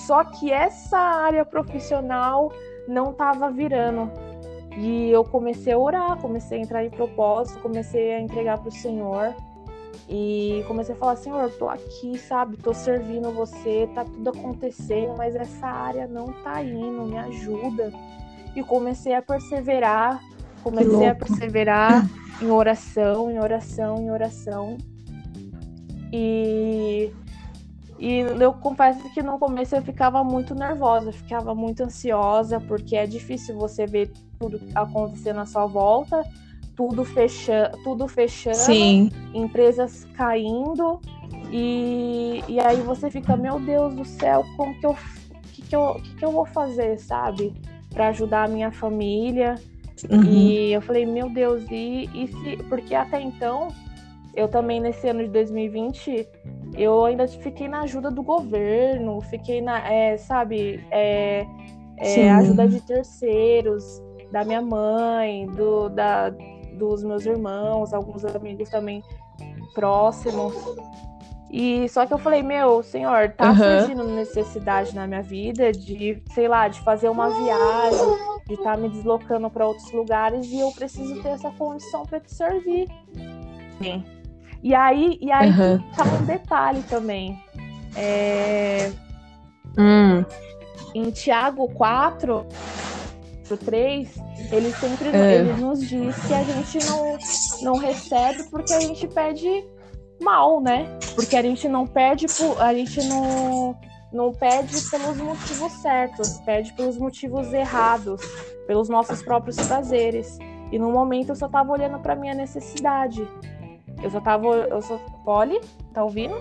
[0.06, 2.52] Só que essa área profissional
[2.86, 4.10] não estava virando.
[4.76, 8.72] E eu comecei a orar, comecei a entrar em propósito, comecei a entregar para o
[8.72, 9.34] Senhor.
[10.08, 12.56] E comecei a falar, Senhor, tô aqui, sabe?
[12.56, 17.92] Tô servindo você, tá tudo acontecendo, mas essa área não tá indo, me ajuda.
[18.56, 20.18] E comecei a perseverar,
[20.62, 22.08] comecei a perseverar
[22.40, 24.78] em oração, em oração, em oração.
[26.10, 27.12] E,
[27.98, 33.06] e eu confesso que no começo eu ficava muito nervosa, ficava muito ansiosa, porque é
[33.06, 36.24] difícil você ver tudo acontecendo à sua volta
[36.78, 39.10] tudo, fecha, tudo fechando, Sim.
[39.34, 40.98] empresas caindo,
[41.52, 44.96] e, e aí você fica, meu Deus do céu, como que eu,
[45.52, 47.52] que, que, eu, que, que eu vou fazer, sabe?
[47.98, 49.56] para ajudar a minha família.
[50.08, 50.22] Uhum.
[50.22, 52.56] E eu falei, meu Deus, e, e se.
[52.68, 53.68] Porque até então,
[54.34, 56.28] eu também nesse ano de 2020,
[56.76, 61.44] eu ainda fiquei na ajuda do governo, fiquei na, é, sabe, é,
[61.96, 64.00] é, ajuda de terceiros,
[64.30, 66.30] da minha mãe, do, da,
[66.78, 69.02] dos meus irmãos, alguns amigos também
[69.74, 70.54] próximos.
[71.50, 73.56] E só que eu falei, meu, senhor, tá uhum.
[73.56, 78.76] surgindo necessidade na minha vida de, sei lá, de fazer uma viagem, de estar tá
[78.76, 82.86] me deslocando para outros lugares e eu preciso ter essa condição para te servir.
[83.82, 84.04] Sim.
[84.62, 85.78] E aí, e aí uhum.
[85.96, 87.42] tá um detalhe também.
[87.96, 88.92] É...
[89.78, 90.24] Hum.
[90.94, 92.46] Em Tiago 4,
[93.56, 94.08] 3,
[94.52, 95.36] ele sempre é.
[95.36, 97.18] ele nos diz que a gente não,
[97.62, 99.64] não recebe porque a gente pede
[100.20, 100.98] mal, né?
[101.14, 102.26] Porque a gente não pede,
[102.58, 103.78] a gente não,
[104.12, 108.20] não pede pelos motivos certos, pede pelos motivos errados,
[108.66, 110.38] pelos nossos próprios prazeres.
[110.70, 113.26] E no momento eu só tava olhando para minha necessidade.
[114.02, 114.46] Eu só tava.
[114.46, 114.98] Eu só.
[115.24, 115.60] Polly,
[115.92, 116.34] tá ouvindo?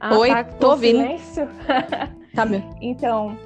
[0.00, 0.98] Ah, Oi, tá tô ouvindo.
[0.98, 1.48] Silêncio?
[2.34, 2.62] Tá meu.
[2.80, 3.36] Então,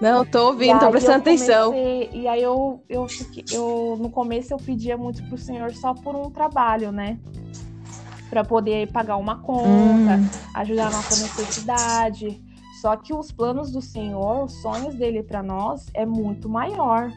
[0.00, 1.74] não, tô ouvindo, tô prestando comecei, atenção.
[2.12, 3.06] E aí eu, eu,
[3.52, 7.18] eu, no começo eu pedia muito pro Senhor só por um trabalho, né?
[8.28, 10.28] Para poder pagar uma conta, hum.
[10.54, 12.42] ajudar na nossa necessidade.
[12.80, 17.10] Só que os planos do Senhor, os sonhos dele para nós é muito maior.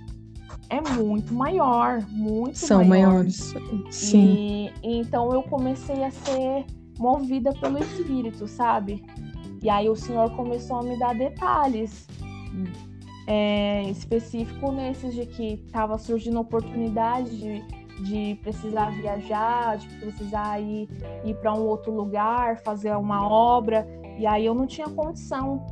[0.69, 3.13] É muito maior, muito São maior.
[3.13, 3.53] maiores.
[3.89, 4.69] Sim.
[4.83, 6.65] E, então eu comecei a ser
[6.99, 9.03] movida pelo Espírito, sabe?
[9.61, 12.07] E aí o Senhor começou a me dar detalhes
[13.27, 17.61] é, específico nesses de que estava surgindo oportunidade de,
[18.03, 20.87] de precisar viajar, de precisar ir,
[21.25, 23.85] ir para um outro lugar, fazer uma obra,
[24.17, 25.65] e aí eu não tinha condição.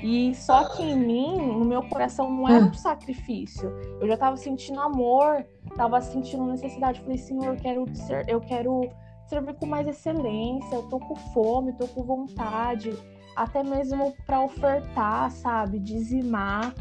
[0.00, 3.68] E só que em mim, no meu coração, não era um sacrifício.
[4.00, 7.00] Eu já estava sentindo amor, estava sentindo necessidade.
[7.00, 8.88] Falei, Senhor, eu quero, ser, eu quero
[9.26, 12.92] servir com mais excelência, eu tô com fome, tô com vontade
[13.36, 16.74] até mesmo para ofertar, sabe, dizimar.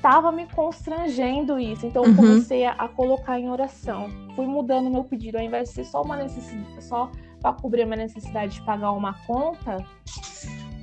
[0.00, 2.16] Tava me constrangendo isso, então eu uhum.
[2.16, 4.08] comecei a, a, colocar em oração.
[4.36, 7.86] Fui mudando meu pedido, ao invés de ser só uma necessidade, só para cobrir a
[7.86, 9.84] minha necessidade de pagar uma conta,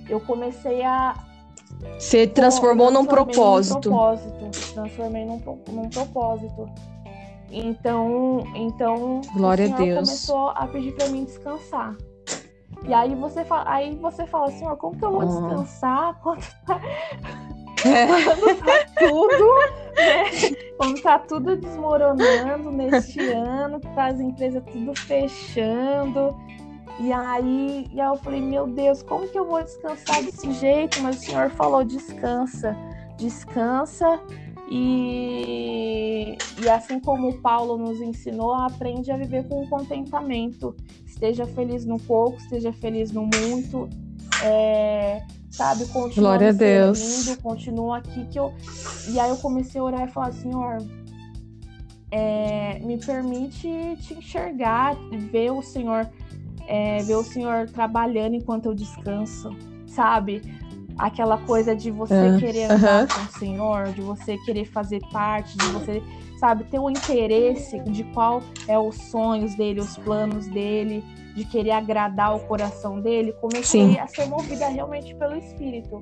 [0.10, 1.16] eu comecei a
[1.98, 3.90] você transformou num propósito.
[3.90, 4.74] Num propósito.
[4.74, 6.70] Transformei num, num propósito.
[7.52, 10.08] Então, então Glória a Deus.
[10.08, 11.96] começou a pedir para mim descansar.
[12.88, 16.44] E aí você fala, aí você fala assim, ó, como que eu vou descansar quando
[16.66, 16.80] tá,
[17.82, 19.46] quando tá tudo,
[19.96, 20.24] né?
[20.78, 26.36] Quando tá tudo desmoronando neste ano, que tá as empresas tudo fechando.
[27.00, 31.02] E aí, e aí eu falei, meu Deus, como que eu vou descansar desse jeito?
[31.02, 32.78] Mas o senhor falou, descansa,
[33.18, 34.20] descansa
[34.70, 40.76] e, e assim como o Paulo nos ensinou, aprende a viver com contentamento.
[41.16, 43.88] Esteja feliz no pouco, esteja feliz no muito.
[44.44, 47.00] É, sabe, continua Glória a Deus.
[47.00, 48.54] Servindo, continua aqui que eu.
[49.10, 50.78] E aí eu comecei a orar e falar, Senhor,
[52.12, 54.98] é, me permite te enxergar,
[55.32, 56.06] ver o Senhor,
[56.68, 59.56] é, ver o Senhor trabalhando enquanto eu descanso,
[59.88, 60.42] sabe?
[60.98, 63.14] Aquela coisa de você uh, querer andar uh -huh.
[63.14, 66.04] com o Senhor, de você querer fazer parte, de você,
[66.40, 71.04] sabe, ter um interesse de qual é os sonhos dele, os planos dele,
[71.36, 74.00] de querer agradar o coração dele, comecei Sim.
[74.00, 76.02] a ser movida realmente pelo Espírito.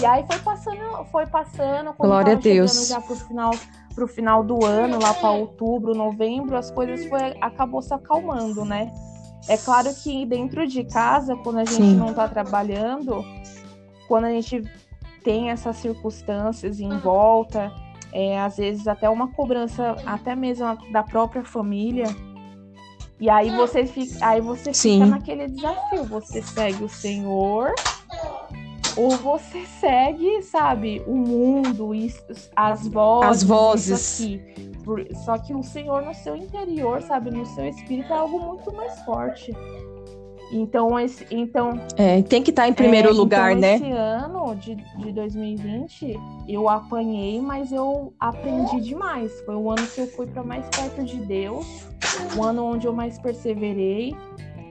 [0.00, 2.88] E aí foi passando, foi passando, quando Glória a Deus.
[2.88, 3.50] já pro final,
[3.94, 8.90] pro final do ano, lá para outubro, novembro, as coisas foi acabou se acalmando, né?
[9.46, 11.96] É claro que dentro de casa, quando a gente Sim.
[11.96, 13.22] não está trabalhando,
[14.06, 14.62] quando a gente
[15.22, 17.72] tem essas circunstâncias em volta,
[18.12, 22.06] é, às vezes até uma cobrança até mesmo da própria família.
[23.18, 25.00] E aí você fica, aí você Sim.
[25.00, 27.74] fica naquele desafio, você segue o Senhor
[28.96, 32.22] ou você segue, sabe, o mundo, isso,
[32.54, 34.20] as vozes, As vozes.
[34.20, 35.14] isso aqui.
[35.24, 38.98] Só que o Senhor no seu interior, sabe, no seu espírito é algo muito mais
[39.02, 39.52] forte.
[40.50, 43.74] Então, esse, então É, tem que estar em primeiro é, lugar, então, né?
[43.76, 46.14] Esse ano de, de 2020,
[46.48, 49.40] eu apanhei, mas eu aprendi demais.
[49.40, 51.66] Foi o ano que eu fui para mais perto de Deus,
[52.36, 54.14] o ano onde eu mais perseverei.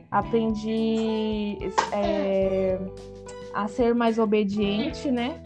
[0.09, 1.57] Aprendi
[1.91, 2.79] é,
[3.53, 5.41] a ser mais obediente, né?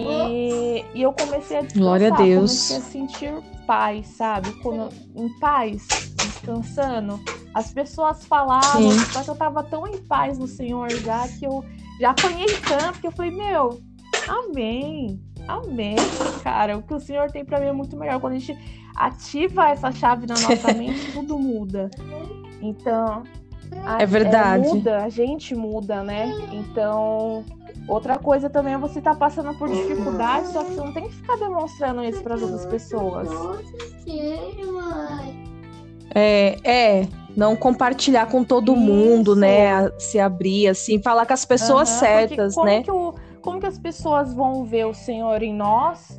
[0.00, 2.68] E, e eu comecei a descansar, Glória a Deus.
[2.68, 3.32] comecei a sentir
[3.66, 4.52] paz, sabe?
[4.62, 5.88] Quando, em paz,
[6.22, 7.20] descansando.
[7.54, 9.04] As pessoas falavam, Sim.
[9.12, 11.64] só que eu tava tão em paz no Senhor já que eu
[12.00, 13.80] já apanhei tanto que eu falei, meu,
[14.28, 15.96] amém, amém,
[16.42, 16.76] cara.
[16.78, 18.20] O que o Senhor tem pra mim é muito melhor.
[18.20, 18.56] Quando a gente
[18.96, 21.90] ativa essa chave na nossa mente, tudo muda.
[22.60, 23.22] Então.
[23.84, 24.62] a- É verdade.
[24.68, 26.30] muda, a gente muda, né?
[26.52, 27.44] Então.
[27.88, 31.14] Outra coisa também é você estar passando por dificuldades, só que você não tem que
[31.14, 33.28] ficar demonstrando isso para as outras pessoas.
[36.14, 38.80] É, é, não compartilhar com todo Isso.
[38.80, 39.90] mundo, né?
[39.98, 42.82] Se abrir, assim, falar com as pessoas Aham, certas, como né?
[42.82, 46.18] Que o, como que as pessoas vão ver o Senhor em nós,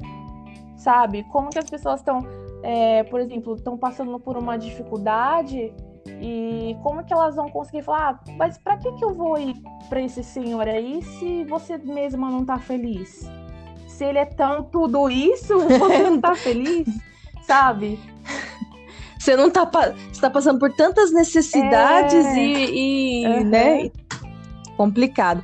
[0.76, 1.24] sabe?
[1.32, 2.26] Como que as pessoas estão,
[2.63, 5.72] é, por exemplo, estão passando por uma dificuldade
[6.07, 9.55] e como que elas vão conseguir falar, ah, mas para que que eu vou ir
[9.87, 13.29] para esse Senhor aí se você mesma não tá feliz?
[13.87, 16.87] Se ele é tão tudo isso, você não tá feliz,
[17.43, 17.99] sabe?
[19.19, 22.39] Você não tá, você tá passando por tantas necessidades É.
[22.39, 23.43] e, e, Aham.
[23.43, 23.91] né?
[24.77, 25.43] Complicado.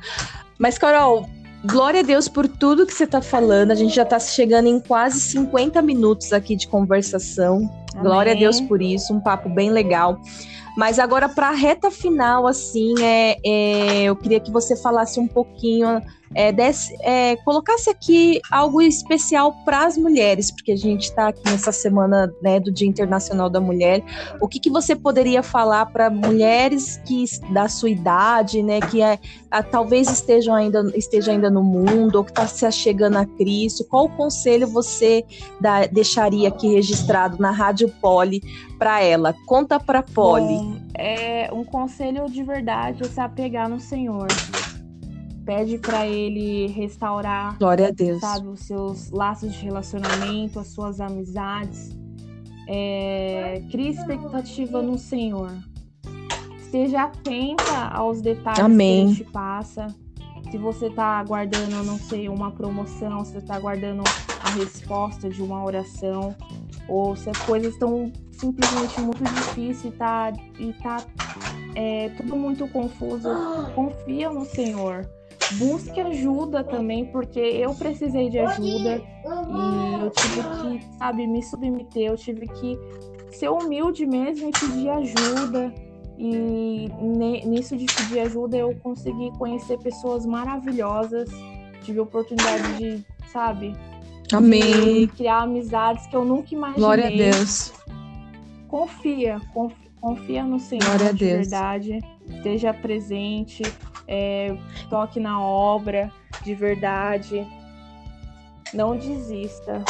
[0.58, 1.28] Mas, Carol,
[1.66, 3.70] glória a Deus por tudo que você tá falando.
[3.70, 7.68] A gente já tá chegando em quase 50 minutos aqui de conversação.
[8.00, 8.42] Glória a Amém.
[8.42, 10.20] Deus por isso, um papo bem legal.
[10.76, 15.26] Mas agora, para a reta final, assim, é, é, eu queria que você falasse um
[15.26, 16.02] pouquinho,
[16.36, 21.40] é, desse, é, colocasse aqui algo especial para as mulheres, porque a gente está aqui
[21.46, 24.04] nessa semana né, do Dia Internacional da Mulher.
[24.38, 27.24] O que, que você poderia falar para mulheres que
[27.54, 29.18] da sua idade, né, que é,
[29.50, 33.82] a- talvez estejam ainda, esteja ainda no mundo ou que está se achegando a Cristo?
[33.88, 35.24] Qual conselho você
[35.58, 38.42] dá- deixaria aqui registrado na Rádio Poli
[38.78, 39.34] para ela?
[39.46, 40.44] Conta para Poli.
[40.58, 44.26] Bom, é um conselho de verdade é se apegar no Senhor.
[45.46, 48.20] Pede pra ele restaurar, Glória a Deus.
[48.20, 51.96] sabe, os seus laços de relacionamento, as suas amizades.
[52.68, 55.52] É, crie expectativa no Senhor.
[56.58, 59.04] Esteja atenta aos detalhes Amém.
[59.04, 59.86] que ele te passa.
[60.50, 64.02] Se você tá aguardando, não sei, uma promoção, se você tá aguardando
[64.42, 66.34] a resposta de uma oração,
[66.88, 70.96] ou se as coisas estão simplesmente muito difíceis e tá, e tá
[71.76, 73.28] é, tudo muito confuso,
[73.76, 75.08] confia no Senhor.
[75.52, 79.00] Busque ajuda também, porque eu precisei de ajuda
[79.48, 82.78] e eu tive que, sabe, me submeter, eu tive que
[83.30, 85.72] ser humilde mesmo e pedir ajuda.
[86.18, 86.88] E
[87.46, 91.28] nisso de pedir ajuda eu consegui conhecer pessoas maravilhosas.
[91.82, 93.72] Tive a oportunidade de, sabe,
[94.32, 95.06] Amém.
[95.06, 96.80] de criar amizades que eu nunca imaginei.
[96.80, 97.72] Glória a Deus.
[98.66, 101.98] Confia, conf- confia no Senhor de verdade.
[102.28, 103.62] Esteja presente,
[104.06, 104.56] é,
[104.88, 107.46] toque na obra de verdade.
[108.72, 109.82] Não desista.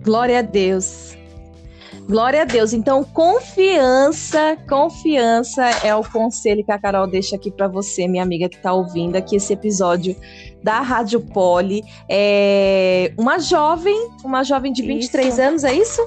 [0.00, 1.16] Glória a Deus.
[2.08, 2.72] Glória a Deus.
[2.72, 8.48] Então, confiança, confiança é o conselho que a Carol deixa aqui para você, minha amiga
[8.48, 10.14] que está ouvindo aqui esse episódio
[10.62, 11.82] da Rádio Poli.
[12.08, 15.42] É uma jovem, uma jovem de 23 Isso.
[15.42, 16.02] anos, é isso?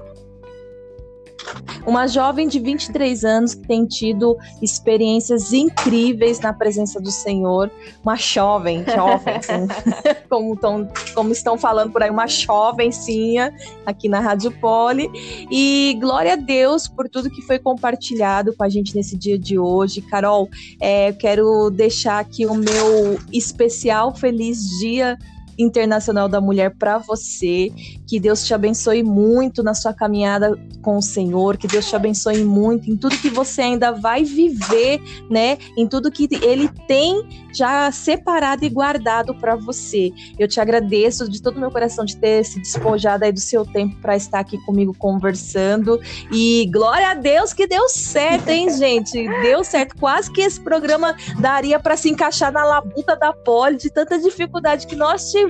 [1.85, 7.71] Uma jovem de 23 anos que tem tido experiências incríveis na presença do Senhor.
[8.03, 9.67] Uma jovem, jovem, assim,
[10.29, 13.53] como, tão, como estão falando por aí, uma jovencinha
[13.85, 15.09] aqui na Rádio Poli.
[15.49, 19.57] E glória a Deus por tudo que foi compartilhado com a gente nesse dia de
[19.57, 20.01] hoje.
[20.01, 20.49] Carol,
[20.81, 25.17] é, quero deixar aqui o meu especial feliz dia
[25.57, 27.71] Internacional da Mulher para você.
[28.07, 32.43] Que Deus te abençoe muito na sua caminhada com o Senhor, que Deus te abençoe
[32.43, 35.57] muito em tudo que você ainda vai viver, né?
[35.77, 40.11] Em tudo que ele tem já separado e guardado para você.
[40.37, 43.95] Eu te agradeço de todo meu coração de ter se despojado aí do seu tempo
[44.01, 45.99] para estar aqui comigo conversando.
[46.31, 49.27] E glória a Deus que deu certo, hein, gente?
[49.41, 49.95] Deu certo.
[49.99, 54.85] Quase que esse programa daria para se encaixar na labuta da poli, de tanta dificuldade
[54.85, 55.46] que nós tivemos,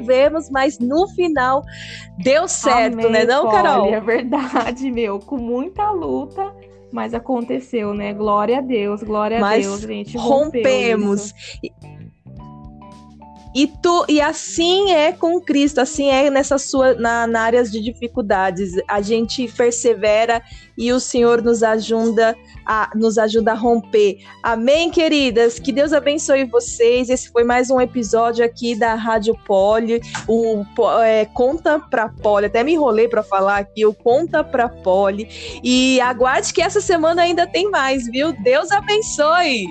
[0.49, 1.63] mas no final
[2.17, 3.93] deu certo, Amém, né, não, Carol?
[3.93, 5.19] É verdade, meu.
[5.19, 6.53] Com muita luta,
[6.91, 8.13] mas aconteceu, né?
[8.13, 10.17] Glória a Deus, glória Mas a Deus, gente.
[10.17, 11.33] rompemos.
[11.63, 11.96] isso.
[13.55, 17.79] E, tu, e assim é com Cristo, assim é nessa sua na, na áreas de
[17.79, 18.73] dificuldades.
[18.87, 20.41] A gente persevera
[20.77, 22.35] e o Senhor nos ajuda
[22.65, 24.17] a nos ajuda a romper.
[24.43, 25.57] Amém, queridas.
[25.57, 27.09] Que Deus abençoe vocês.
[27.09, 30.63] Esse foi mais um episódio aqui da Rádio Poli, o
[31.03, 32.47] é, Conta pra Poli.
[32.47, 35.27] Até me enrolei para falar aqui o Conta pra Poli.
[35.63, 38.33] E aguarde que essa semana ainda tem mais, viu?
[38.33, 39.65] Deus abençoe.